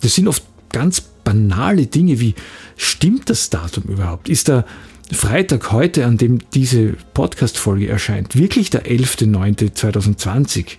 Das 0.00 0.14
sind 0.14 0.28
oft 0.28 0.44
ganz 0.70 1.00
banale 1.00 1.86
Dinge 1.86 2.20
wie, 2.20 2.34
stimmt 2.76 3.28
das 3.30 3.50
Datum 3.50 3.84
überhaupt? 3.84 4.28
Ist 4.28 4.48
der 4.48 4.64
Freitag 5.12 5.72
heute, 5.72 6.06
an 6.06 6.18
dem 6.18 6.38
diese 6.52 6.94
Podcast-Folge 7.14 7.88
erscheint, 7.88 8.36
wirklich 8.36 8.70
der 8.70 8.84
11.09.2020? 8.86 10.76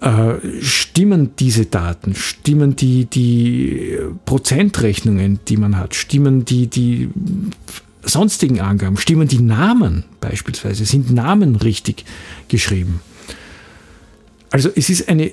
Äh, 0.00 0.62
stimmen 0.62 1.32
diese 1.38 1.66
Daten? 1.66 2.14
Stimmen 2.14 2.74
die, 2.76 3.04
die 3.04 3.98
Prozentrechnungen, 4.24 5.40
die 5.48 5.56
man 5.56 5.76
hat? 5.76 5.94
Stimmen 5.94 6.44
die, 6.44 6.68
die 6.68 7.10
sonstigen 8.02 8.60
Angaben? 8.60 8.96
Stimmen 8.96 9.28
die 9.28 9.40
Namen 9.40 10.04
beispielsweise? 10.20 10.86
Sind 10.86 11.12
Namen 11.12 11.56
richtig 11.56 12.04
geschrieben? 12.48 13.00
Also 14.50 14.70
es 14.74 14.88
ist 14.88 15.08
eine 15.08 15.32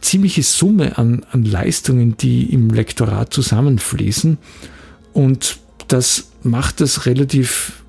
ziemliche 0.00 0.42
Summe 0.42 0.98
an, 0.98 1.24
an 1.30 1.44
Leistungen, 1.44 2.16
die 2.16 2.52
im 2.52 2.70
Lektorat 2.70 3.32
zusammenfließen. 3.32 4.38
Und 5.12 5.58
das 5.88 6.30
macht 6.42 6.80
das 6.80 7.04
relativ 7.06 7.84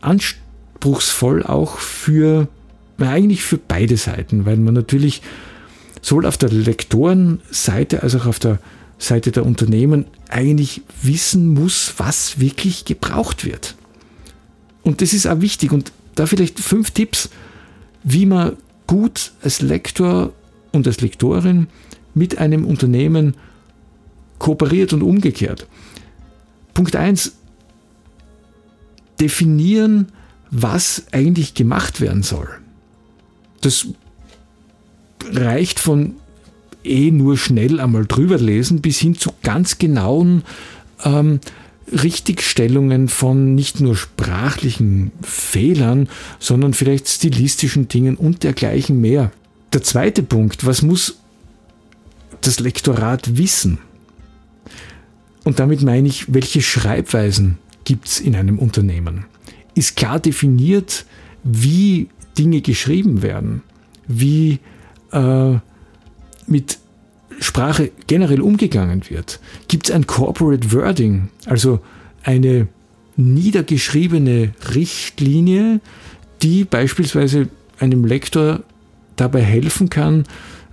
anspruchsvoll 0.00 1.42
auch 1.42 1.78
für, 1.78 2.48
eigentlich 2.98 3.42
für 3.42 3.58
beide 3.58 3.96
Seiten, 3.96 4.46
weil 4.46 4.56
man 4.56 4.74
natürlich 4.74 5.22
sowohl 6.00 6.26
auf 6.26 6.36
der 6.36 6.50
Lektorenseite 6.50 8.02
als 8.02 8.14
auch 8.14 8.26
auf 8.26 8.38
der 8.38 8.58
Seite 8.98 9.32
der 9.32 9.44
Unternehmen 9.44 10.06
eigentlich 10.28 10.82
wissen 11.02 11.48
muss, 11.48 11.94
was 11.96 12.38
wirklich 12.38 12.84
gebraucht 12.84 13.44
wird. 13.44 13.74
Und 14.82 15.00
das 15.00 15.12
ist 15.12 15.26
auch 15.26 15.40
wichtig. 15.40 15.72
Und 15.72 15.92
da 16.14 16.26
vielleicht 16.26 16.60
fünf 16.60 16.90
Tipps, 16.90 17.30
wie 18.04 18.26
man 18.26 18.56
gut 18.86 19.32
als 19.42 19.60
Lektor 19.60 20.32
und 20.72 20.86
als 20.86 21.00
Lektorin 21.00 21.68
mit 22.14 22.38
einem 22.38 22.64
Unternehmen 22.64 23.34
kooperiert 24.38 24.92
und 24.92 25.02
umgekehrt. 25.02 25.66
Punkt 26.74 26.96
1. 26.96 27.32
Definieren, 29.20 30.08
was 30.50 31.04
eigentlich 31.12 31.54
gemacht 31.54 32.00
werden 32.00 32.22
soll. 32.22 32.48
Das 33.62 33.86
reicht 35.30 35.80
von 35.80 36.16
eh 36.84 37.10
nur 37.10 37.38
schnell 37.38 37.80
einmal 37.80 38.06
drüber 38.06 38.38
lesen 38.38 38.82
bis 38.82 38.98
hin 38.98 39.16
zu 39.16 39.30
ganz 39.42 39.78
genauen 39.78 40.42
ähm, 41.04 41.40
Richtigstellungen 41.90 43.08
von 43.08 43.54
nicht 43.54 43.80
nur 43.80 43.96
sprachlichen 43.96 45.12
Fehlern, 45.22 46.08
sondern 46.38 46.74
vielleicht 46.74 47.08
stilistischen 47.08 47.88
Dingen 47.88 48.16
und 48.16 48.42
dergleichen 48.44 49.00
mehr. 49.00 49.32
Der 49.72 49.82
zweite 49.82 50.22
Punkt, 50.22 50.64
was 50.66 50.82
muss 50.82 51.18
das 52.40 52.60
Lektorat 52.60 53.36
wissen? 53.36 53.78
Und 55.44 55.58
damit 55.58 55.82
meine 55.82 56.08
ich, 56.08 56.32
welche 56.32 56.62
Schreibweisen 56.62 57.58
gibt 57.84 58.08
es 58.08 58.20
in 58.20 58.36
einem 58.36 58.58
Unternehmen? 58.58 59.24
Ist 59.74 59.96
klar 59.96 60.20
definiert, 60.20 61.04
wie 61.42 62.08
Dinge 62.38 62.60
geschrieben 62.60 63.22
werden, 63.22 63.62
wie 64.06 64.58
äh, 65.12 65.54
mit 66.46 66.78
Sprache 67.40 67.90
generell 68.06 68.40
umgegangen 68.40 69.02
wird? 69.08 69.40
Gibt 69.68 69.88
es 69.88 69.94
ein 69.94 70.06
Corporate 70.06 70.72
Wording, 70.72 71.28
also 71.46 71.80
eine 72.22 72.68
niedergeschriebene 73.16 74.52
Richtlinie, 74.74 75.80
die 76.42 76.64
beispielsweise 76.64 77.48
einem 77.78 78.04
Lektor 78.04 78.62
dabei 79.16 79.42
helfen 79.42 79.90
kann, 79.90 80.24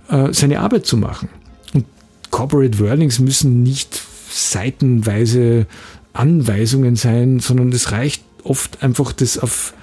äh, 0.08 0.32
seine 0.32 0.60
Arbeit 0.60 0.86
zu 0.86 0.96
machen. 0.96 1.28
Und 1.74 1.84
Corporate 2.30 2.78
Wordings 2.78 3.18
müssen 3.18 3.62
nicht 3.62 4.00
seitenweise 4.30 5.66
Anweisungen 6.12 6.96
sein, 6.96 7.40
sondern 7.40 7.70
es 7.70 7.92
reicht 7.92 8.22
oft 8.42 8.82
einfach, 8.82 9.12
das 9.12 9.38
auf 9.38 9.74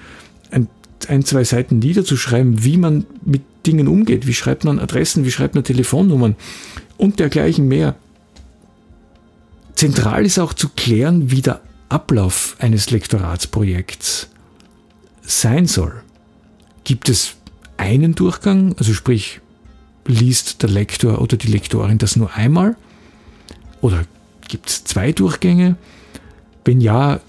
ein, 1.06 1.24
zwei 1.24 1.44
Seiten 1.44 1.78
niederzuschreiben, 1.78 2.64
wie 2.64 2.76
man 2.76 3.06
mit 3.24 3.42
Dingen 3.66 3.88
umgeht. 3.88 4.26
Wie 4.26 4.34
schreibt 4.34 4.64
man 4.64 4.78
Adressen, 4.78 5.24
wie 5.24 5.30
schreibt 5.30 5.54
man 5.54 5.64
Telefonnummern 5.64 6.36
und 6.96 7.20
dergleichen 7.20 7.68
mehr. 7.68 7.94
Zentral 9.74 10.26
ist 10.26 10.38
auch 10.38 10.52
zu 10.52 10.68
klären, 10.70 11.30
wie 11.30 11.40
der 11.40 11.60
Ablauf 11.88 12.56
eines 12.58 12.90
Lektoratsprojekts 12.90 14.28
sein 15.22 15.66
soll. 15.66 16.02
Gibt 16.84 17.08
es 17.08 17.36
einen 17.76 18.14
Durchgang, 18.14 18.74
also 18.78 18.92
sprich, 18.92 19.40
liest 20.06 20.62
der 20.62 20.70
Lektor 20.70 21.20
oder 21.20 21.36
die 21.36 21.48
Lektorin 21.48 21.98
das 21.98 22.16
nur 22.16 22.34
einmal? 22.34 22.76
Oder 23.80 24.04
gibt 24.48 24.68
es 24.68 24.84
zwei 24.84 25.12
Durchgänge? 25.12 25.76
Wenn 26.64 26.80
ja, 26.80 27.20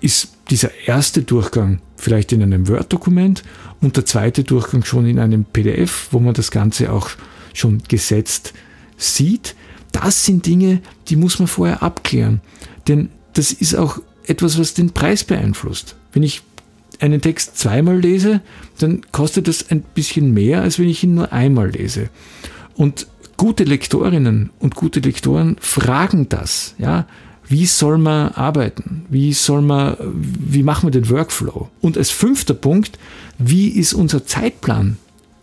ist 0.00 0.35
dieser 0.50 0.70
erste 0.86 1.22
Durchgang 1.22 1.80
vielleicht 1.96 2.32
in 2.32 2.42
einem 2.42 2.68
Word-Dokument 2.68 3.42
und 3.80 3.96
der 3.96 4.06
zweite 4.06 4.44
Durchgang 4.44 4.84
schon 4.84 5.06
in 5.06 5.18
einem 5.18 5.44
PDF, 5.44 6.08
wo 6.12 6.20
man 6.20 6.34
das 6.34 6.50
Ganze 6.50 6.92
auch 6.92 7.10
schon 7.52 7.82
gesetzt 7.88 8.52
sieht. 8.96 9.54
Das 9.92 10.24
sind 10.24 10.46
Dinge, 10.46 10.80
die 11.08 11.16
muss 11.16 11.38
man 11.38 11.48
vorher 11.48 11.82
abklären. 11.82 12.40
Denn 12.86 13.10
das 13.32 13.52
ist 13.52 13.74
auch 13.74 14.00
etwas, 14.26 14.58
was 14.58 14.74
den 14.74 14.90
Preis 14.90 15.24
beeinflusst. 15.24 15.96
Wenn 16.12 16.22
ich 16.22 16.42
einen 17.00 17.20
Text 17.20 17.58
zweimal 17.58 17.98
lese, 17.98 18.40
dann 18.78 19.02
kostet 19.12 19.48
das 19.48 19.70
ein 19.70 19.82
bisschen 19.82 20.32
mehr, 20.32 20.62
als 20.62 20.78
wenn 20.78 20.88
ich 20.88 21.02
ihn 21.02 21.14
nur 21.14 21.32
einmal 21.32 21.70
lese. 21.70 22.08
Und 22.74 23.06
gute 23.36 23.64
Lektorinnen 23.64 24.50
und 24.58 24.74
gute 24.74 25.00
Lektoren 25.00 25.56
fragen 25.60 26.28
das, 26.28 26.74
ja. 26.78 27.06
Wie 27.48 27.66
soll 27.66 27.98
man 27.98 28.32
arbeiten? 28.32 29.06
Wie 29.08 29.32
soll 29.32 29.62
man, 29.62 29.96
wie 30.14 30.62
machen 30.62 30.86
wir 30.86 30.90
den 30.90 31.08
Workflow? 31.08 31.68
Und 31.80 31.96
als 31.96 32.10
fünfter 32.10 32.54
Punkt, 32.54 32.98
wie 33.38 33.68
ist 33.68 33.92
unser 33.92 34.26
Zeitplan 34.26 34.96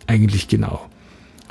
eigentlich 0.06 0.48
genau? 0.48 0.86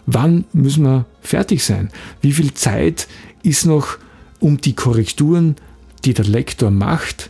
Wann 0.06 0.46
müssen 0.54 0.84
wir 0.84 1.06
fertig 1.22 1.64
sein? 1.64 1.90
Wie 2.22 2.34
viel 2.34 2.54
Zeit 2.54 3.08
ist 3.42 3.66
noch, 3.66 3.98
um 4.40 4.60
die 4.60 4.74
Korrekturen, 4.74 5.56
die 6.04 6.14
der 6.14 6.26
Lektor 6.26 6.70
macht, 6.70 7.30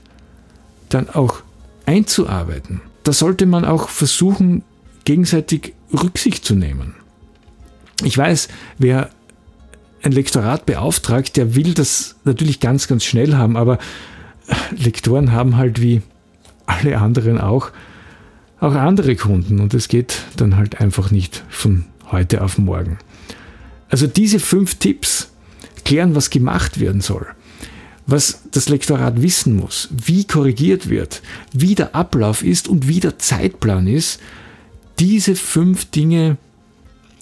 dann 0.90 1.10
auch 1.10 1.42
einzuarbeiten? 1.86 2.82
Da 3.04 3.14
sollte 3.14 3.46
man 3.46 3.64
auch 3.64 3.90
versuchen, 3.90 4.64
gegenseitig 5.06 5.74
Rücksicht 5.94 6.44
zu 6.44 6.56
nehmen. 6.56 6.96
Ich 8.04 8.18
weiß, 8.18 8.48
wer 8.80 9.10
ein 10.04 10.12
Lektorat 10.12 10.66
beauftragt, 10.66 11.38
der 11.38 11.56
will 11.56 11.74
das 11.74 12.16
natürlich 12.24 12.60
ganz, 12.60 12.88
ganz 12.88 13.04
schnell 13.04 13.36
haben, 13.36 13.58
aber 13.58 13.80
Lektoren 14.78 15.32
haben 15.32 15.58
halt 15.58 15.82
wie 15.82 16.02
alle 16.66 16.98
anderen 17.00 17.40
auch, 17.40 17.72
auch 18.60 18.74
andere 18.74 19.16
Kunden 19.16 19.60
und 19.60 19.74
es 19.74 19.88
geht 19.88 20.24
dann 20.38 20.56
halt 20.58 20.80
einfach 20.80 21.12
nicht 21.12 21.44
von 21.50 21.86
heute 22.12 22.42
auf 22.44 22.58
morgen. 22.58 22.98
Also 23.90 24.08
diese 24.08 24.40
fünf 24.40 24.76
Tipps 24.76 25.32
klären, 25.86 26.16
was 26.16 26.30
gemacht 26.30 26.80
werden 26.80 27.02
soll, 27.02 27.28
was 28.06 28.44
das 28.52 28.70
Lektorat 28.70 29.22
wissen 29.22 29.56
muss, 29.56 29.90
wie 29.92 30.26
korrigiert 30.26 30.90
wird, 30.90 31.22
wie 31.54 31.76
der 31.76 31.96
Ablauf 31.96 32.44
ist 32.44 32.68
und 32.68 32.88
wie 32.88 33.00
der 33.00 33.20
Zeitplan 33.20 33.88
ist. 33.88 34.20
Diese 35.00 35.36
fünf 35.36 35.86
Dinge 35.86 36.38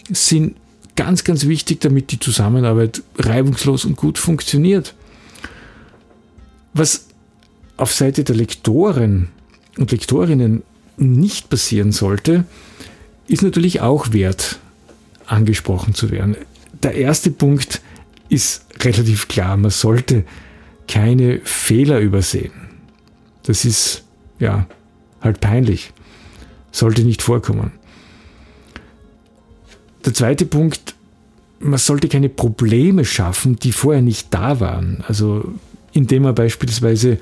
sind 0.10 0.56
ganz, 0.96 1.24
ganz 1.24 1.48
wichtig, 1.48 1.82
damit 1.82 2.12
die 2.12 2.20
Zusammenarbeit 2.20 3.02
reibungslos 3.18 3.86
und 3.86 3.96
gut 3.96 4.18
funktioniert. 4.18 4.94
Was 6.74 7.08
auf 7.78 7.94
Seite 7.94 8.24
der 8.24 8.36
Lektoren 8.36 9.30
und 9.78 9.92
Lektorinnen 9.92 10.64
nicht 10.98 11.50
passieren 11.50 11.92
sollte, 11.92 12.46
ist 13.28 13.44
natürlich 13.44 13.82
auch 13.82 14.14
wert, 14.14 14.60
angesprochen 15.26 15.94
zu 15.96 16.12
werden. 16.12 16.36
Der 16.84 16.96
erste 16.96 17.32
Punkt 17.32 17.82
ist 18.30 18.66
relativ 18.80 19.28
klar, 19.28 19.58
man 19.58 19.72
sollte 19.72 20.26
keine 20.88 21.40
Fehler 21.44 22.00
übersehen. 22.00 22.52
Das 23.44 23.66
ist 23.66 24.04
ja 24.40 24.68
halt 25.22 25.40
peinlich. 25.40 25.92
Sollte 26.72 27.04
nicht 27.04 27.22
vorkommen. 27.22 27.72
Der 30.06 30.14
zweite 30.14 30.46
Punkt, 30.46 30.91
man 31.62 31.80
sollte 31.80 32.08
keine 32.08 32.30
Probleme 32.30 33.06
schaffen, 33.06 33.58
die 33.58 33.72
vorher 33.72 34.02
nicht 34.02 34.34
da 34.34 34.60
waren. 34.60 35.04
Also 35.08 35.54
indem 35.94 36.24
man 36.24 36.36
beispielsweise 36.36 37.18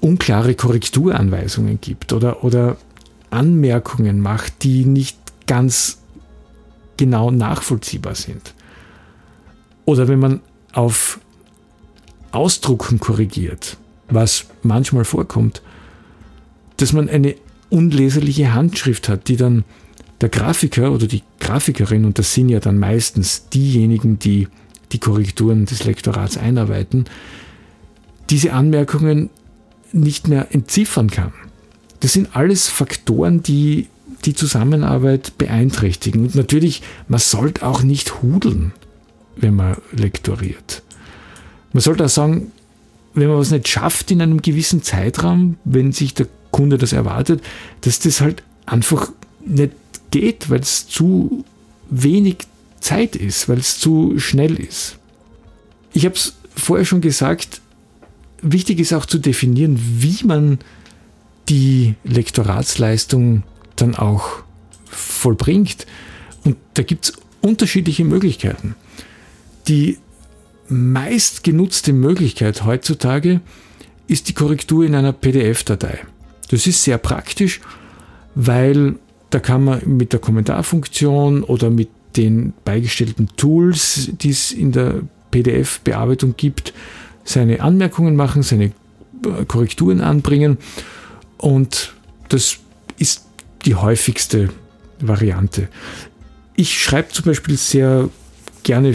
unklare 0.00 0.54
Korrekturanweisungen 0.54 1.80
gibt 1.80 2.12
oder, 2.12 2.44
oder 2.44 2.76
Anmerkungen 3.30 4.20
macht, 4.20 4.62
die 4.62 4.84
nicht 4.84 5.18
ganz 5.46 5.98
genau 6.96 7.30
nachvollziehbar 7.30 8.14
sind. 8.14 8.54
Oder 9.84 10.08
wenn 10.08 10.18
man 10.18 10.40
auf 10.72 11.20
Ausdrucken 12.32 13.00
korrigiert, 13.00 13.76
was 14.08 14.46
manchmal 14.62 15.04
vorkommt, 15.04 15.62
dass 16.76 16.92
man 16.92 17.08
eine 17.08 17.34
unleserliche 17.70 18.54
Handschrift 18.54 19.08
hat, 19.08 19.28
die 19.28 19.36
dann 19.36 19.64
der 20.20 20.28
Grafiker 20.28 20.92
oder 20.92 21.06
die 21.06 21.22
Grafikerin, 21.44 22.04
und 22.04 22.18
das 22.18 22.34
sind 22.34 22.48
ja 22.48 22.60
dann 22.60 22.78
meistens 22.78 23.48
diejenigen, 23.50 24.18
die 24.18 24.48
die 24.92 24.98
Korrekturen 24.98 25.66
des 25.66 25.84
Lektorats 25.84 26.36
einarbeiten, 26.38 27.04
diese 28.30 28.52
Anmerkungen 28.52 29.30
nicht 29.92 30.28
mehr 30.28 30.54
entziffern 30.54 31.10
kann. 31.10 31.32
Das 32.00 32.12
sind 32.12 32.34
alles 32.34 32.68
Faktoren, 32.68 33.42
die 33.42 33.88
die 34.24 34.34
Zusammenarbeit 34.34 35.36
beeinträchtigen. 35.36 36.22
Und 36.22 36.34
natürlich, 36.34 36.82
man 37.08 37.20
sollte 37.20 37.66
auch 37.66 37.82
nicht 37.82 38.22
hudeln, 38.22 38.72
wenn 39.36 39.54
man 39.54 39.76
lektoriert. 39.92 40.82
Man 41.72 41.82
sollte 41.82 42.06
auch 42.06 42.10
sagen, 42.10 42.52
wenn 43.14 43.28
man 43.28 43.38
was 43.38 43.50
nicht 43.50 43.68
schafft 43.68 44.10
in 44.10 44.22
einem 44.22 44.42
gewissen 44.42 44.82
Zeitraum, 44.82 45.56
wenn 45.64 45.92
sich 45.92 46.14
der 46.14 46.26
Kunde 46.50 46.78
das 46.78 46.92
erwartet, 46.92 47.42
dass 47.82 47.98
das 47.98 48.20
halt 48.20 48.42
einfach 48.66 49.10
nicht 49.44 49.72
geht, 50.14 50.48
weil 50.48 50.60
es 50.60 50.86
zu 50.86 51.44
wenig 51.90 52.36
Zeit 52.78 53.16
ist, 53.16 53.48
weil 53.48 53.58
es 53.58 53.80
zu 53.80 54.20
schnell 54.20 54.60
ist. 54.60 54.96
Ich 55.92 56.04
habe 56.04 56.14
es 56.14 56.36
vorher 56.54 56.84
schon 56.84 57.00
gesagt, 57.00 57.60
wichtig 58.40 58.78
ist 58.78 58.92
auch 58.92 59.06
zu 59.06 59.18
definieren, 59.18 59.76
wie 59.98 60.24
man 60.24 60.60
die 61.48 61.96
Lektoratsleistung 62.04 63.42
dann 63.74 63.96
auch 63.96 64.44
vollbringt. 64.86 65.84
Und 66.44 66.56
da 66.74 66.84
gibt 66.84 67.06
es 67.06 67.12
unterschiedliche 67.40 68.04
Möglichkeiten. 68.04 68.76
Die 69.66 69.98
meist 70.68 71.42
genutzte 71.42 71.92
Möglichkeit 71.92 72.64
heutzutage 72.64 73.40
ist 74.06 74.28
die 74.28 74.34
Korrektur 74.34 74.84
in 74.84 74.94
einer 74.94 75.12
PDF-Datei. 75.12 76.06
Das 76.50 76.68
ist 76.68 76.84
sehr 76.84 76.98
praktisch, 76.98 77.60
weil 78.36 78.96
da 79.34 79.40
kann 79.40 79.64
man 79.64 79.82
mit 79.84 80.12
der 80.12 80.20
Kommentarfunktion 80.20 81.42
oder 81.42 81.68
mit 81.68 81.88
den 82.16 82.52
beigestellten 82.64 83.28
Tools, 83.36 84.10
die 84.12 84.30
es 84.30 84.52
in 84.52 84.70
der 84.70 85.00
PDF-Bearbeitung 85.32 86.34
gibt, 86.36 86.72
seine 87.24 87.60
Anmerkungen 87.60 88.14
machen, 88.14 88.44
seine 88.44 88.66
äh, 88.66 89.44
Korrekturen 89.48 90.00
anbringen. 90.00 90.58
Und 91.36 91.94
das 92.28 92.58
ist 92.96 93.26
die 93.64 93.74
häufigste 93.74 94.50
Variante. 95.00 95.66
Ich 96.54 96.80
schreibe 96.80 97.08
zum 97.08 97.24
Beispiel 97.24 97.56
sehr 97.56 98.08
gerne 98.62 98.94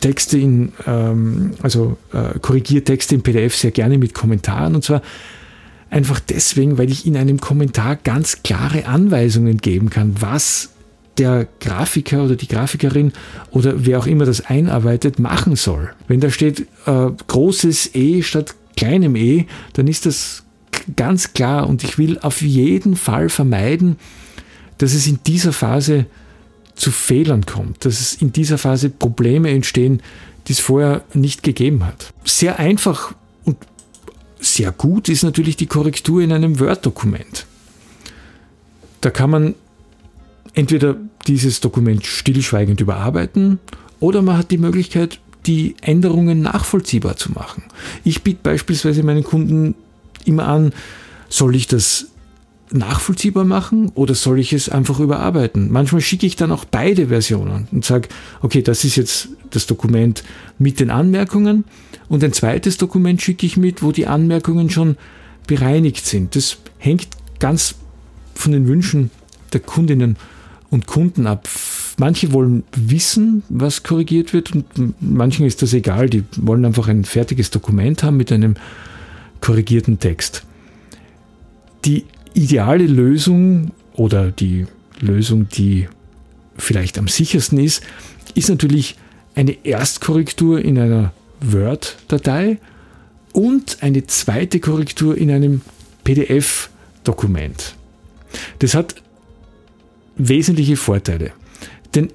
Texte 0.00 0.38
in, 0.38 0.72
ähm, 0.88 1.52
also 1.62 1.98
äh, 2.12 2.36
korrigiere 2.40 2.82
Texte 2.82 3.14
im 3.14 3.22
PDF 3.22 3.54
sehr 3.54 3.70
gerne 3.70 3.96
mit 3.96 4.12
Kommentaren 4.12 4.74
und 4.74 4.82
zwar 4.82 5.02
einfach 5.90 6.20
deswegen, 6.20 6.78
weil 6.78 6.90
ich 6.90 7.06
in 7.06 7.16
einem 7.16 7.40
Kommentar 7.40 7.96
ganz 7.96 8.42
klare 8.42 8.86
Anweisungen 8.86 9.58
geben 9.58 9.90
kann, 9.90 10.14
was 10.20 10.70
der 11.18 11.46
Grafiker 11.60 12.24
oder 12.24 12.36
die 12.36 12.48
Grafikerin 12.48 13.12
oder 13.50 13.84
wer 13.84 13.98
auch 13.98 14.06
immer 14.06 14.24
das 14.24 14.46
einarbeitet, 14.46 15.18
machen 15.18 15.56
soll. 15.56 15.90
Wenn 16.08 16.20
da 16.20 16.30
steht 16.30 16.66
äh, 16.86 17.10
großes 17.26 17.94
E 17.94 18.22
statt 18.22 18.54
kleinem 18.76 19.16
E, 19.16 19.46
dann 19.74 19.86
ist 19.88 20.06
das 20.06 20.44
ganz 20.96 21.34
klar 21.34 21.68
und 21.68 21.84
ich 21.84 21.98
will 21.98 22.18
auf 22.20 22.40
jeden 22.40 22.96
Fall 22.96 23.28
vermeiden, 23.28 23.96
dass 24.78 24.94
es 24.94 25.06
in 25.06 25.18
dieser 25.26 25.52
Phase 25.52 26.06
zu 26.74 26.90
Fehlern 26.90 27.44
kommt, 27.44 27.84
dass 27.84 28.00
es 28.00 28.14
in 28.14 28.32
dieser 28.32 28.56
Phase 28.56 28.88
Probleme 28.88 29.50
entstehen, 29.50 30.02
die 30.48 30.52
es 30.52 30.60
vorher 30.60 31.02
nicht 31.12 31.42
gegeben 31.42 31.84
hat. 31.84 32.14
Sehr 32.24 32.58
einfach 32.58 33.14
sehr 34.40 34.72
gut 34.72 35.08
ist 35.08 35.22
natürlich 35.22 35.56
die 35.56 35.66
Korrektur 35.66 36.22
in 36.22 36.32
einem 36.32 36.58
Word-Dokument. 36.58 37.46
Da 39.00 39.10
kann 39.10 39.30
man 39.30 39.54
entweder 40.54 40.96
dieses 41.26 41.60
Dokument 41.60 42.04
stillschweigend 42.04 42.80
überarbeiten 42.80 43.58
oder 44.00 44.22
man 44.22 44.38
hat 44.38 44.50
die 44.50 44.58
Möglichkeit, 44.58 45.20
die 45.46 45.76
Änderungen 45.80 46.42
nachvollziehbar 46.42 47.16
zu 47.16 47.32
machen. 47.32 47.64
Ich 48.04 48.22
biete 48.22 48.40
beispielsweise 48.42 49.02
meinen 49.02 49.24
Kunden 49.24 49.74
immer 50.24 50.46
an, 50.48 50.72
soll 51.28 51.54
ich 51.54 51.66
das 51.66 52.06
nachvollziehbar 52.72 53.44
machen 53.44 53.90
oder 53.94 54.14
soll 54.14 54.38
ich 54.38 54.52
es 54.52 54.68
einfach 54.68 55.00
überarbeiten? 55.00 55.70
Manchmal 55.70 56.00
schicke 56.00 56.26
ich 56.26 56.36
dann 56.36 56.52
auch 56.52 56.64
beide 56.64 57.08
Versionen 57.08 57.68
und 57.72 57.84
sage, 57.84 58.08
okay, 58.42 58.62
das 58.62 58.84
ist 58.84 58.96
jetzt 58.96 59.28
das 59.50 59.66
Dokument 59.66 60.22
mit 60.58 60.80
den 60.80 60.90
Anmerkungen 60.90 61.64
und 62.08 62.22
ein 62.22 62.32
zweites 62.32 62.76
Dokument 62.76 63.20
schicke 63.20 63.46
ich 63.46 63.56
mit, 63.56 63.82
wo 63.82 63.92
die 63.92 64.06
Anmerkungen 64.06 64.70
schon 64.70 64.96
bereinigt 65.46 66.06
sind. 66.06 66.36
Das 66.36 66.58
hängt 66.78 67.08
ganz 67.38 67.74
von 68.34 68.52
den 68.52 68.68
Wünschen 68.68 69.10
der 69.52 69.60
Kundinnen 69.60 70.16
und 70.70 70.86
Kunden 70.86 71.26
ab. 71.26 71.48
Manche 71.98 72.32
wollen 72.32 72.62
wissen, 72.74 73.42
was 73.48 73.82
korrigiert 73.82 74.32
wird 74.32 74.52
und 74.54 74.64
manchen 75.00 75.44
ist 75.44 75.60
das 75.60 75.72
egal. 75.74 76.08
Die 76.08 76.24
wollen 76.36 76.64
einfach 76.64 76.88
ein 76.88 77.04
fertiges 77.04 77.50
Dokument 77.50 78.02
haben 78.02 78.16
mit 78.16 78.32
einem 78.32 78.54
korrigierten 79.40 79.98
Text. 79.98 80.44
Die 81.84 82.04
ideale 82.34 82.86
Lösung 82.86 83.72
oder 83.94 84.30
die 84.30 84.66
Lösung, 85.00 85.48
die 85.48 85.88
vielleicht 86.56 86.98
am 86.98 87.08
sichersten 87.08 87.58
ist, 87.58 87.82
ist 88.34 88.48
natürlich 88.48 88.96
eine 89.34 89.56
Erstkorrektur 89.64 90.60
in 90.60 90.78
einer 90.78 91.12
Word-Datei 91.40 92.58
und 93.32 93.78
eine 93.80 94.06
zweite 94.06 94.60
Korrektur 94.60 95.16
in 95.16 95.30
einem 95.30 95.62
PDF-Dokument. 96.04 97.74
Das 98.58 98.74
hat 98.74 98.96
wesentliche 100.16 100.76
Vorteile. 100.76 101.32
Denn 101.94 102.12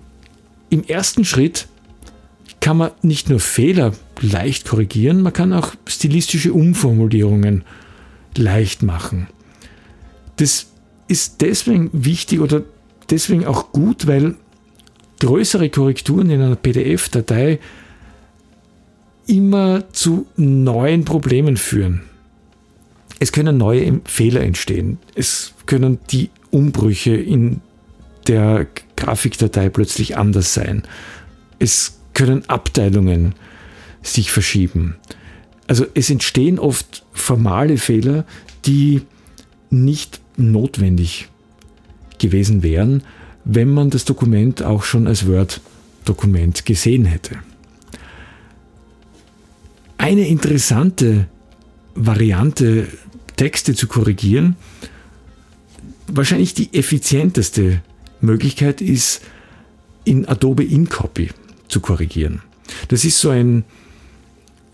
im 0.70 0.84
ersten 0.84 1.26
Schritt 1.26 1.68
kann 2.60 2.78
man 2.78 2.92
nicht 3.02 3.30
nur 3.30 3.40
Fehler 3.40 3.94
leicht 4.22 4.66
korrigieren, 4.66 5.22
man 5.22 5.34
kann 5.34 5.54
auch 5.54 5.74
stilistische 5.88 6.54
Umformulierungen 6.54 7.64
leicht 8.36 8.84
machen. 8.84 9.28
Das 10.38 10.68
ist 11.08 11.42
deswegen 11.42 11.90
wichtig 11.94 12.40
oder 12.40 12.64
deswegen 13.10 13.46
auch 13.46 13.72
gut, 13.72 14.08
weil 14.08 14.36
größere 15.20 15.70
Korrekturen 15.70 16.30
in 16.30 16.42
einer 16.42 16.56
PDF-Datei 16.56 17.60
immer 19.28 19.92
zu 19.92 20.28
neuen 20.36 21.06
Problemen 21.06 21.58
führen. 21.58 22.02
Es 23.20 23.32
können 23.32 23.58
neue 23.58 24.02
Fehler 24.06 24.42
entstehen. 24.42 25.00
Es 25.16 25.54
können 25.66 26.00
die 26.12 26.30
Umbrüche 26.52 27.16
in 27.16 27.62
der 28.28 28.68
Grafikdatei 28.96 29.70
plötzlich 29.70 30.18
anders 30.18 30.54
sein. 30.54 30.84
Es 31.60 32.00
können 32.14 32.48
Abteilungen 32.50 33.36
sich 34.02 34.32
verschieben. 34.32 34.98
Also 35.68 35.86
es 35.94 36.10
entstehen 36.10 36.60
oft 36.60 37.04
formale 37.14 37.78
Fehler, 37.78 38.26
die 38.66 39.02
nicht 39.70 40.22
notwendig 40.38 41.30
gewesen 42.20 42.64
wären, 42.64 43.04
wenn 43.44 43.70
man 43.70 43.90
das 43.90 44.06
Dokument 44.06 44.64
auch 44.64 44.84
schon 44.84 45.08
als 45.08 45.28
Word-Dokument 45.28 46.66
gesehen 46.66 47.06
hätte. 47.06 47.38
Eine 49.98 50.28
interessante 50.28 51.28
Variante, 51.94 52.88
Texte 53.38 53.76
zu 53.76 53.88
korrigieren, 53.88 54.56
wahrscheinlich 56.08 56.54
die 56.54 56.74
effizienteste 56.74 57.82
Möglichkeit 58.22 58.82
ist, 58.82 59.22
in 60.04 60.28
Adobe 60.28 60.64
InCopy 60.64 61.30
zu 61.68 61.80
korrigieren. 61.80 62.42
Das 62.90 63.06
ist 63.06 63.20
so, 63.20 63.30
ein, 63.30 63.64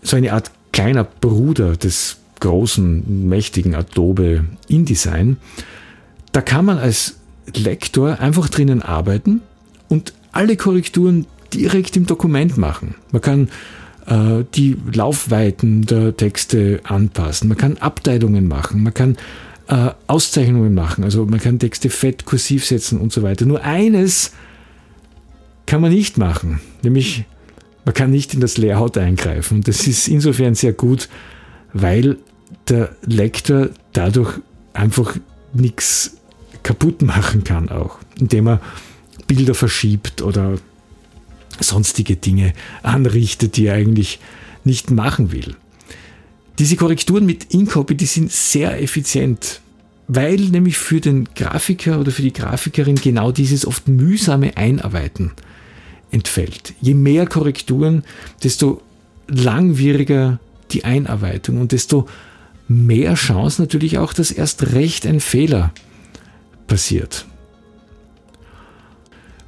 so 0.02 0.16
eine 0.16 0.32
Art 0.32 0.50
kleiner 0.72 1.04
Bruder 1.04 1.76
des 1.76 2.18
großen, 2.42 3.28
mächtigen 3.28 3.74
Adobe 3.74 4.44
InDesign. 4.68 5.36
Da 6.32 6.42
kann 6.42 6.64
man 6.64 6.78
als 6.78 7.16
Lektor 7.54 8.18
einfach 8.18 8.48
drinnen 8.48 8.82
arbeiten 8.82 9.40
und 9.88 10.12
alle 10.32 10.56
Korrekturen 10.56 11.26
direkt 11.54 11.96
im 11.96 12.06
Dokument 12.06 12.56
machen. 12.56 12.96
Man 13.12 13.22
kann 13.22 13.48
äh, 14.06 14.44
die 14.54 14.76
Laufweiten 14.92 15.82
der 15.82 16.16
Texte 16.16 16.80
anpassen, 16.84 17.48
man 17.48 17.58
kann 17.58 17.78
Abteilungen 17.78 18.48
machen, 18.48 18.82
man 18.82 18.94
kann 18.94 19.16
äh, 19.68 19.90
Auszeichnungen 20.08 20.74
machen, 20.74 21.04
also 21.04 21.24
man 21.26 21.40
kann 21.40 21.58
Texte 21.58 21.90
fett 21.90 22.24
kursiv 22.24 22.66
setzen 22.66 22.98
und 23.00 23.12
so 23.12 23.22
weiter. 23.22 23.46
Nur 23.46 23.62
eines 23.62 24.32
kann 25.66 25.80
man 25.80 25.92
nicht 25.92 26.18
machen, 26.18 26.60
nämlich 26.82 27.24
man 27.84 27.94
kann 27.94 28.10
nicht 28.10 28.34
in 28.34 28.40
das 28.40 28.58
Layout 28.58 28.98
eingreifen. 28.98 29.62
Das 29.62 29.86
ist 29.86 30.08
insofern 30.08 30.54
sehr 30.54 30.72
gut, 30.72 31.08
weil 31.72 32.16
der 32.68 32.94
Lektor 33.02 33.70
dadurch 33.92 34.38
einfach 34.72 35.16
nichts 35.52 36.16
kaputt 36.62 37.02
machen 37.02 37.44
kann 37.44 37.68
auch, 37.68 37.98
indem 38.18 38.48
er 38.48 38.60
Bilder 39.26 39.54
verschiebt 39.54 40.22
oder 40.22 40.58
sonstige 41.60 42.16
Dinge 42.16 42.52
anrichtet, 42.82 43.56
die 43.56 43.66
er 43.66 43.74
eigentlich 43.74 44.18
nicht 44.64 44.90
machen 44.90 45.32
will. 45.32 45.56
Diese 46.58 46.76
Korrekturen 46.76 47.26
mit 47.26 47.52
InCopy, 47.52 47.94
die 47.94 48.06
sind 48.06 48.30
sehr 48.30 48.80
effizient, 48.80 49.60
weil 50.06 50.36
nämlich 50.36 50.76
für 50.76 51.00
den 51.00 51.28
Grafiker 51.34 51.98
oder 51.98 52.12
für 52.12 52.22
die 52.22 52.32
Grafikerin 52.32 52.96
genau 52.96 53.32
dieses 53.32 53.66
oft 53.66 53.88
mühsame 53.88 54.56
Einarbeiten 54.56 55.32
entfällt. 56.10 56.74
Je 56.80 56.94
mehr 56.94 57.26
Korrekturen, 57.26 58.04
desto 58.42 58.82
langwieriger 59.28 60.38
die 60.72 60.84
Einarbeitung 60.84 61.60
und 61.60 61.72
desto 61.72 62.06
mehr 62.68 63.14
Chance 63.14 63.60
natürlich 63.60 63.98
auch, 63.98 64.12
dass 64.12 64.30
erst 64.30 64.72
recht 64.72 65.06
ein 65.06 65.20
Fehler 65.20 65.72
passiert. 66.66 67.26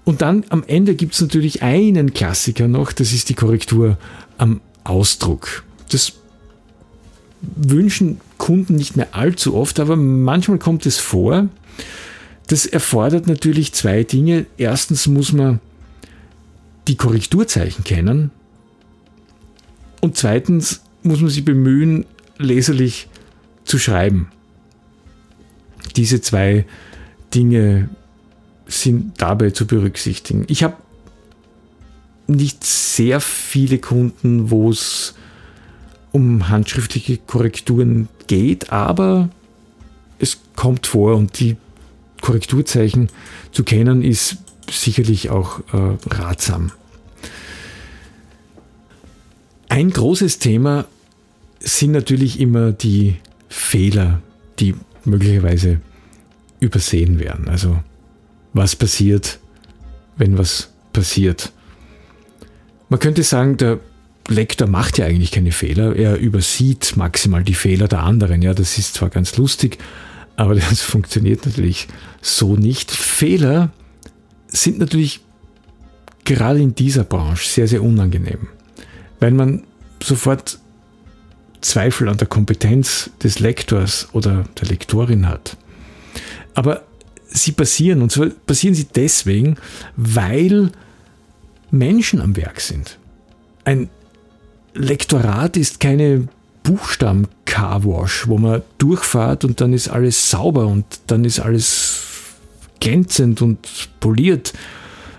Und 0.05 0.21
dann 0.21 0.45
am 0.51 0.63
Ende 0.67 0.95
gibt 0.95 1.15
es 1.15 1.21
natürlich 1.21 1.63
einen 1.63 2.13
Klassiker 2.13 2.69
noch, 2.69 2.93
das 2.93 3.13
ist 3.13 3.31
die 3.31 3.35
Korrektur 3.35 3.97
am 4.37 4.61
Ausdruck. 4.85 5.65
Das 5.91 6.13
wünschen 7.57 8.21
Kunden 8.39 8.77
nicht 8.77 8.97
mehr 8.97 9.09
allzu 9.15 9.55
oft, 9.55 9.81
aber 9.81 9.97
manchmal 9.97 10.59
kommt 10.59 10.87
es 10.87 10.99
vor. 10.99 11.49
Das 12.47 12.67
erfordert 12.67 13.27
natürlich 13.27 13.73
zwei 13.73 14.03
Dinge. 14.03 14.47
Erstens 14.59 15.07
muss 15.07 15.33
man 15.33 15.61
die 16.89 16.97
Korrekturzeichen 16.97 17.85
kennen 17.85 18.31
und 20.03 20.19
zweitens 20.19 20.83
muss 21.03 21.21
man 21.21 21.31
sich 21.31 21.47
bemühen, 21.47 22.05
leserlich 22.39 23.09
zu 23.65 23.79
schreiben. 23.79 24.31
Diese 25.97 26.21
zwei 26.21 26.67
Dinge 27.35 27.89
sind 28.67 29.21
dabei 29.21 29.51
zu 29.51 29.67
berücksichtigen. 29.67 30.45
Ich 30.49 30.63
habe 30.63 30.77
nicht 32.27 32.65
sehr 32.65 33.21
viele 33.21 33.79
Kunden, 33.79 34.51
wo 34.51 34.71
es 34.71 35.15
um 36.13 36.49
handschriftliche 36.49 37.19
Korrekturen 37.19 38.09
geht, 38.27 38.73
aber 38.73 39.29
es 40.19 40.39
kommt 40.57 40.87
vor 40.87 41.17
und 41.17 41.39
die 41.41 41.57
Korrekturzeichen 42.21 43.09
zu 43.53 43.65
kennen 43.65 44.03
ist 44.03 44.39
sicherlich 44.71 45.29
auch 45.29 45.61
äh, 45.73 45.97
ratsam. 46.15 46.73
Ein 49.69 49.91
großes 49.91 50.39
Thema 50.39 50.87
sind 51.65 51.93
natürlich 51.93 52.41
immer 52.41 52.73
die 52.73 53.17
Fehler, 53.49 54.23
die 54.59 54.75
möglicherweise 55.05 55.81
übersehen 56.61 57.19
werden. 57.19 57.49
Also 57.49 57.79
was 58.53 58.77
passiert, 58.77 59.39
wenn 60.17 60.39
was 60.39 60.71
passiert. 60.93 61.53
Man 62.89 63.01
könnte 63.01 63.23
sagen, 63.23 63.57
der 63.57 63.81
Lektor 64.29 64.69
macht 64.69 64.99
ja 64.99 65.07
eigentlich 65.07 65.33
keine 65.33 65.53
Fehler, 65.53 65.97
er 65.97 66.19
übersieht 66.19 66.97
maximal 66.97 67.43
die 67.43 67.55
Fehler 67.55 67.89
der 67.89 68.03
anderen. 68.03 68.41
Ja, 68.43 68.55
das 68.55 68.79
ist 68.79 68.95
zwar 68.95 69.11
ganz 69.11 69.37
lustig, 69.37 69.79
aber 70.37 70.55
das 70.55 70.81
funktioniert 70.81 71.45
natürlich 71.47 71.89
so 72.23 72.57
nicht. 72.57 72.91
Fehler 72.91 73.71
sind 74.47 74.79
natürlich 74.79 75.21
gerade 76.25 76.61
in 76.61 76.75
dieser 76.75 77.05
Branche 77.05 77.47
sehr, 77.47 77.69
sehr 77.69 77.83
unangenehm, 77.83 78.49
weil 79.21 79.33
man 79.33 79.65
sofort 80.03 80.59
Zweifel 81.65 82.09
an 82.09 82.19
der 82.19 82.29
Kompetenz 82.29 83.11
des 83.23 83.39
Lektors 83.39 84.09
oder 84.13 84.45
der 84.61 84.69
Lektorin 84.69 85.29
hat. 85.29 85.57
Aber 86.55 86.83
sie 87.27 87.53
passieren 87.53 88.03
und 88.03 88.13
zwar 88.13 88.29
passieren 88.29 88.75
sie 88.75 88.85
deswegen, 88.85 89.57
weil 89.97 90.71
Menschen 91.71 92.21
am 92.21 92.37
Werk 92.37 92.61
sind. 92.61 92.99
Ein 93.65 93.89
Lektorat 94.75 95.57
ist 95.57 95.81
keine 95.81 96.29
Buchstaben-Carwash, 96.65 98.29
wo 98.29 98.39
man 98.39 98.63
durchfahrt 98.79 99.45
und 99.45 99.61
dann 99.61 99.73
ist 99.73 99.89
alles 99.89 100.31
sauber 100.31 100.67
und 100.67 100.85
dann 101.07 101.25
ist 101.25 101.41
alles 101.41 102.03
glänzend 102.81 103.43
und 103.43 103.59
poliert. 104.01 104.53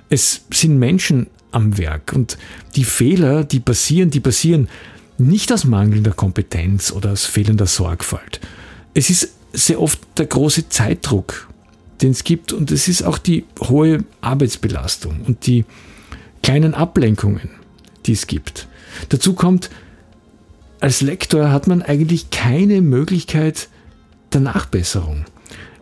Es 0.09 0.41
sind 0.51 0.77
Menschen 0.77 1.27
am 1.51 1.77
Werk. 1.77 2.13
Und 2.13 2.37
die 2.75 2.83
Fehler, 2.83 3.43
die 3.43 3.59
passieren, 3.59 4.09
die 4.11 4.19
passieren 4.19 4.67
nicht 5.17 5.51
aus 5.51 5.63
mangelnder 5.65 6.11
Kompetenz 6.11 6.91
oder 6.91 7.11
aus 7.11 7.25
fehlender 7.25 7.67
Sorgfalt. 7.67 8.39
Es 8.93 9.09
ist 9.09 9.33
sehr 9.53 9.81
oft 9.81 9.99
der 10.17 10.25
große 10.25 10.69
Zeitdruck, 10.69 11.47
den 12.01 12.11
es 12.11 12.23
gibt 12.23 12.53
und 12.53 12.71
es 12.71 12.87
ist 12.87 13.03
auch 13.03 13.17
die 13.17 13.45
hohe 13.59 14.03
Arbeitsbelastung 14.21 15.21
und 15.25 15.47
die 15.47 15.65
kleinen 16.43 16.73
Ablenkungen, 16.73 17.49
die 18.05 18.11
es 18.11 18.27
gibt. 18.27 18.67
Dazu 19.09 19.33
kommt, 19.33 19.69
als 20.79 21.01
Lektor 21.01 21.51
hat 21.51 21.67
man 21.67 21.81
eigentlich 21.81 22.29
keine 22.29 22.81
Möglichkeit 22.81 23.69
der 24.33 24.41
Nachbesserung. 24.41 25.25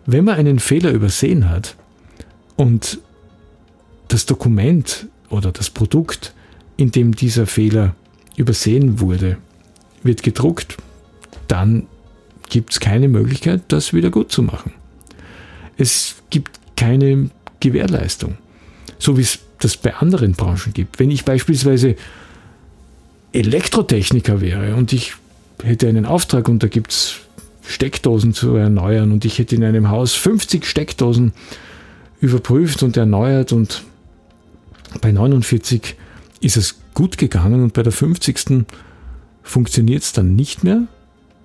Wenn 0.05 0.25
man 0.25 0.35
einen 0.35 0.59
Fehler 0.59 0.91
übersehen 0.91 1.49
hat 1.49 1.75
und 2.55 2.99
das 4.07 4.25
Dokument 4.25 5.07
oder 5.29 5.51
das 5.51 5.69
Produkt, 5.69 6.33
in 6.77 6.91
dem 6.91 7.15
dieser 7.15 7.47
Fehler 7.47 7.95
übersehen 8.35 8.99
wurde, 8.99 9.37
wird 10.03 10.23
gedruckt, 10.23 10.77
dann 11.47 11.87
gibt 12.49 12.71
es 12.71 12.79
keine 12.79 13.07
Möglichkeit, 13.07 13.61
das 13.69 13.93
wieder 13.93 14.09
gut 14.09 14.31
zu 14.31 14.43
machen. 14.43 14.73
Es 15.77 16.15
gibt 16.29 16.59
keine 16.75 17.29
Gewährleistung, 17.59 18.37
so 18.99 19.17
wie 19.17 19.21
es 19.21 19.39
das 19.59 19.77
bei 19.77 19.93
anderen 19.95 20.33
Branchen 20.33 20.73
gibt. 20.73 20.99
Wenn 20.99 21.09
ich 21.09 21.25
beispielsweise 21.25 21.95
Elektrotechniker 23.31 24.41
wäre 24.41 24.75
und 24.75 24.93
ich 24.93 25.13
hätte 25.63 25.87
einen 25.87 26.05
Auftrag 26.05 26.49
und 26.49 26.61
da 26.61 26.67
gibt 26.67 26.91
es 26.91 27.15
Steckdosen 27.65 28.33
zu 28.33 28.55
erneuern 28.55 29.11
und 29.11 29.25
ich 29.25 29.39
hätte 29.39 29.55
in 29.55 29.63
einem 29.63 29.89
Haus 29.89 30.13
50 30.13 30.65
Steckdosen 30.65 31.33
überprüft 32.19 32.83
und 32.83 32.97
erneuert 32.97 33.53
und 33.53 33.83
bei 35.01 35.11
49 35.11 35.95
ist 36.43 36.57
es 36.57 36.79
gut 36.93 37.17
gegangen 37.17 37.63
und 37.63 37.73
bei 37.73 37.83
der 37.83 37.91
50. 37.91 38.65
funktioniert 39.43 40.03
es 40.03 40.13
dann 40.13 40.35
nicht 40.35 40.63
mehr, 40.63 40.83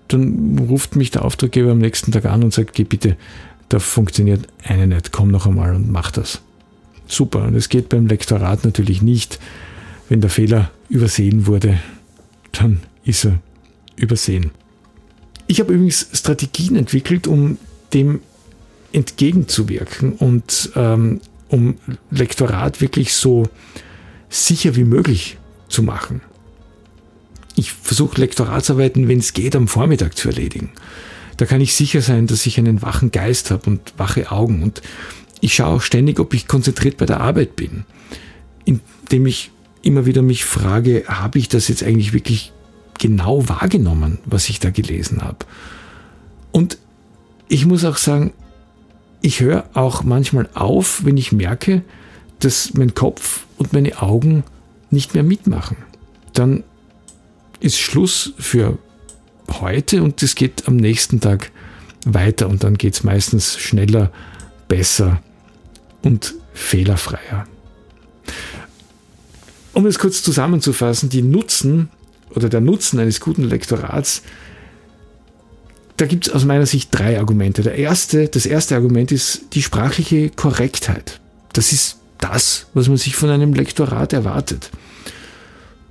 dann 0.08 0.58
ruft 0.58 0.96
mich 0.96 1.10
der 1.10 1.24
Auftraggeber 1.24 1.72
am 1.72 1.78
nächsten 1.78 2.12
Tag 2.12 2.24
an 2.24 2.42
und 2.42 2.52
sagt, 2.52 2.74
geh 2.74 2.84
bitte, 2.84 3.16
da 3.68 3.78
funktioniert 3.78 4.46
eine 4.64 4.86
nicht, 4.86 5.12
komm 5.12 5.30
noch 5.30 5.46
einmal 5.46 5.74
und 5.74 5.90
mach 5.90 6.10
das. 6.10 6.40
Super. 7.06 7.44
Und 7.44 7.54
es 7.54 7.68
geht 7.68 7.88
beim 7.88 8.06
Lektorat 8.06 8.64
natürlich 8.64 9.02
nicht. 9.02 9.38
Wenn 10.08 10.20
der 10.20 10.30
Fehler 10.30 10.70
übersehen 10.88 11.46
wurde, 11.46 11.78
dann 12.52 12.80
ist 13.04 13.24
er 13.24 13.38
übersehen. 13.96 14.50
Ich 15.46 15.60
habe 15.60 15.72
übrigens 15.72 16.08
Strategien 16.12 16.76
entwickelt, 16.76 17.26
um 17.26 17.58
dem 17.92 18.20
entgegenzuwirken 18.92 20.12
und 20.12 20.70
ähm, 20.76 21.20
um 21.48 21.76
Lektorat 22.10 22.80
wirklich 22.80 23.14
so 23.14 23.48
sicher 24.28 24.76
wie 24.76 24.84
möglich 24.84 25.38
zu 25.68 25.82
machen. 25.82 26.20
Ich 27.56 27.72
versuche 27.72 28.20
Lektoratsarbeiten, 28.20 29.08
wenn 29.08 29.18
es 29.18 29.32
geht, 29.32 29.56
am 29.56 29.68
Vormittag 29.68 30.16
zu 30.16 30.28
erledigen. 30.28 30.70
Da 31.36 31.46
kann 31.46 31.60
ich 31.60 31.74
sicher 31.74 32.02
sein, 32.02 32.26
dass 32.26 32.46
ich 32.46 32.58
einen 32.58 32.82
wachen 32.82 33.10
Geist 33.10 33.50
habe 33.50 33.70
und 33.70 33.94
wache 33.96 34.30
Augen. 34.30 34.62
Und 34.62 34.82
ich 35.40 35.54
schaue 35.54 35.76
auch 35.76 35.82
ständig, 35.82 36.20
ob 36.20 36.34
ich 36.34 36.48
konzentriert 36.48 36.96
bei 36.96 37.06
der 37.06 37.20
Arbeit 37.20 37.56
bin. 37.56 37.84
Indem 38.64 39.26
ich 39.26 39.50
immer 39.82 40.06
wieder 40.06 40.22
mich 40.22 40.44
frage, 40.44 41.04
habe 41.06 41.38
ich 41.38 41.48
das 41.48 41.68
jetzt 41.68 41.82
eigentlich 41.82 42.12
wirklich 42.12 42.52
genau 42.98 43.48
wahrgenommen, 43.48 44.18
was 44.24 44.48
ich 44.48 44.60
da 44.60 44.70
gelesen 44.70 45.22
habe? 45.22 45.46
Und 46.52 46.78
ich 47.48 47.66
muss 47.66 47.84
auch 47.84 47.96
sagen, 47.96 48.32
ich 49.22 49.40
höre 49.40 49.68
auch 49.74 50.04
manchmal 50.04 50.48
auf, 50.54 51.04
wenn 51.04 51.16
ich 51.16 51.32
merke, 51.32 51.82
dass 52.40 52.74
mein 52.74 52.94
Kopf 52.94 53.46
und 53.56 53.72
meine 53.72 54.00
Augen 54.00 54.44
nicht 54.90 55.14
mehr 55.14 55.22
mitmachen. 55.22 55.76
Dann 56.32 56.64
ist 57.60 57.78
Schluss 57.78 58.32
für 58.38 58.78
heute 59.60 60.02
und 60.02 60.22
es 60.22 60.34
geht 60.34 60.68
am 60.68 60.76
nächsten 60.76 61.20
Tag 61.20 61.50
weiter 62.04 62.48
und 62.48 62.62
dann 62.64 62.78
geht 62.78 62.94
es 62.94 63.04
meistens 63.04 63.58
schneller, 63.58 64.12
besser 64.68 65.20
und 66.02 66.34
fehlerfreier. 66.54 67.46
Um 69.72 69.86
es 69.86 69.98
kurz 69.98 70.22
zusammenzufassen, 70.22 71.08
die 71.08 71.22
Nutzen 71.22 71.88
oder 72.30 72.48
der 72.48 72.60
Nutzen 72.60 72.98
eines 72.98 73.20
guten 73.20 73.44
Lektorats 73.44 74.22
da 75.98 76.06
gibt 76.06 76.28
es 76.28 76.32
aus 76.32 76.44
meiner 76.44 76.64
Sicht 76.64 76.90
drei 76.92 77.18
Argumente. 77.18 77.62
Der 77.62 77.74
erste, 77.74 78.28
das 78.28 78.46
erste 78.46 78.76
Argument 78.76 79.10
ist 79.12 79.46
die 79.52 79.62
sprachliche 79.62 80.30
Korrektheit. 80.30 81.20
Das 81.52 81.72
ist 81.72 81.98
das, 82.18 82.66
was 82.74 82.88
man 82.88 82.96
sich 82.96 83.16
von 83.16 83.30
einem 83.30 83.54
Lektorat 83.54 84.12
erwartet. 84.12 84.70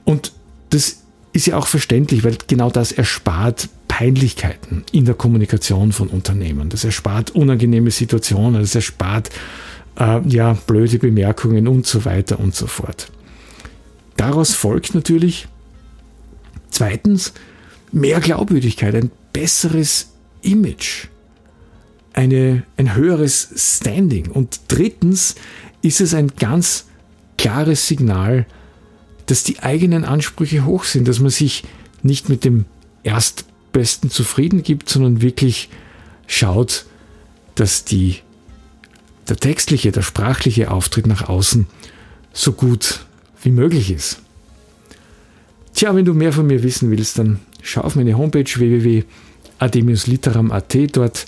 Und 0.03 0.31
das 0.69 1.03
ist 1.33 1.47
ja 1.47 1.57
auch 1.57 1.67
verständlich, 1.67 2.23
weil 2.23 2.37
genau 2.47 2.69
das 2.69 2.91
erspart 2.91 3.69
Peinlichkeiten 3.87 4.83
in 4.91 5.05
der 5.05 5.15
Kommunikation 5.15 5.91
von 5.91 6.07
Unternehmen. 6.07 6.69
Das 6.69 6.83
erspart 6.83 7.31
unangenehme 7.31 7.91
Situationen, 7.91 8.61
das 8.61 8.75
erspart 8.75 9.29
äh, 9.99 10.19
ja, 10.27 10.53
blöde 10.53 10.99
Bemerkungen 10.99 11.67
und 11.67 11.85
so 11.85 12.05
weiter 12.05 12.39
und 12.39 12.55
so 12.55 12.67
fort. 12.67 13.11
Daraus 14.15 14.53
folgt 14.53 14.95
natürlich 14.95 15.47
zweitens 16.69 17.33
mehr 17.91 18.19
Glaubwürdigkeit, 18.19 18.95
ein 18.95 19.11
besseres 19.33 20.11
Image, 20.41 21.07
eine, 22.13 22.63
ein 22.77 22.95
höheres 22.95 23.49
Standing. 23.55 24.29
Und 24.31 24.59
drittens 24.67 25.35
ist 25.87 26.01
es 26.01 26.13
ein 26.13 26.31
ganz 26.37 26.85
klares 27.37 27.87
Signal, 27.87 28.45
dass 29.25 29.43
die 29.43 29.59
eigenen 29.59 30.05
Ansprüche 30.05 30.65
hoch 30.65 30.83
sind, 30.83 31.07
dass 31.07 31.19
man 31.19 31.29
sich 31.29 31.63
nicht 32.01 32.29
mit 32.29 32.43
dem 32.43 32.65
Erstbesten 33.03 34.09
zufrieden 34.09 34.63
gibt, 34.63 34.89
sondern 34.89 35.21
wirklich 35.21 35.69
schaut, 36.27 36.85
dass 37.55 37.85
die, 37.85 38.17
der 39.27 39.37
textliche, 39.37 39.91
der 39.91 40.01
sprachliche 40.01 40.71
Auftritt 40.71 41.07
nach 41.07 41.27
außen 41.27 41.67
so 42.33 42.53
gut 42.53 43.05
wie 43.41 43.51
möglich 43.51 43.91
ist. 43.91 44.19
Tja, 45.73 45.95
wenn 45.95 46.05
du 46.05 46.13
mehr 46.13 46.33
von 46.33 46.47
mir 46.47 46.63
wissen 46.63 46.89
willst, 46.91 47.19
dann 47.19 47.39
schau 47.61 47.81
auf 47.81 47.95
meine 47.95 48.17
Homepage 48.17 48.45
www 48.45 49.03
ademiusliteram.at. 49.59 50.75
Dort 50.95 51.25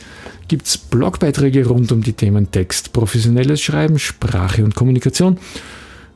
gibt 0.50 0.68
es 0.68 0.78
Blogbeiträge 0.78 1.66
rund 1.66 1.94
um 1.94 2.02
die 2.02 2.14
Themen 2.14 2.52
Text, 2.52 2.92
professionelles 2.92 3.62
Schreiben, 3.62 3.98
Sprache 3.98 4.66
und 4.66 4.76
Kommunikation. 4.76 5.38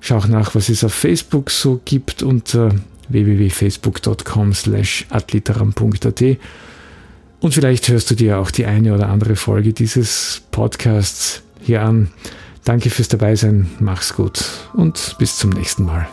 Schau 0.01 0.17
auch 0.17 0.27
nach, 0.27 0.53
was 0.55 0.67
es 0.67 0.83
auf 0.83 0.93
Facebook 0.93 1.49
so 1.49 1.79
gibt 1.85 2.23
unter 2.23 2.75
www.facebook.com 3.07 4.53
slash 4.53 5.05
adliteram.at. 5.09 6.23
Und 7.39 7.53
vielleicht 7.53 7.87
hörst 7.87 8.11
du 8.11 8.15
dir 8.15 8.39
auch 8.39 8.51
die 8.51 8.65
eine 8.65 8.93
oder 8.93 9.09
andere 9.09 9.35
Folge 9.37 9.71
dieses 9.71 10.41
Podcasts 10.51 11.43
hier 11.61 11.81
an. 11.81 12.09
Danke 12.65 12.89
fürs 12.89 13.09
Dabeisein, 13.09 13.69
mach's 13.79 14.13
gut 14.13 14.43
und 14.73 15.15
bis 15.19 15.37
zum 15.37 15.51
nächsten 15.51 15.83
Mal. 15.83 16.07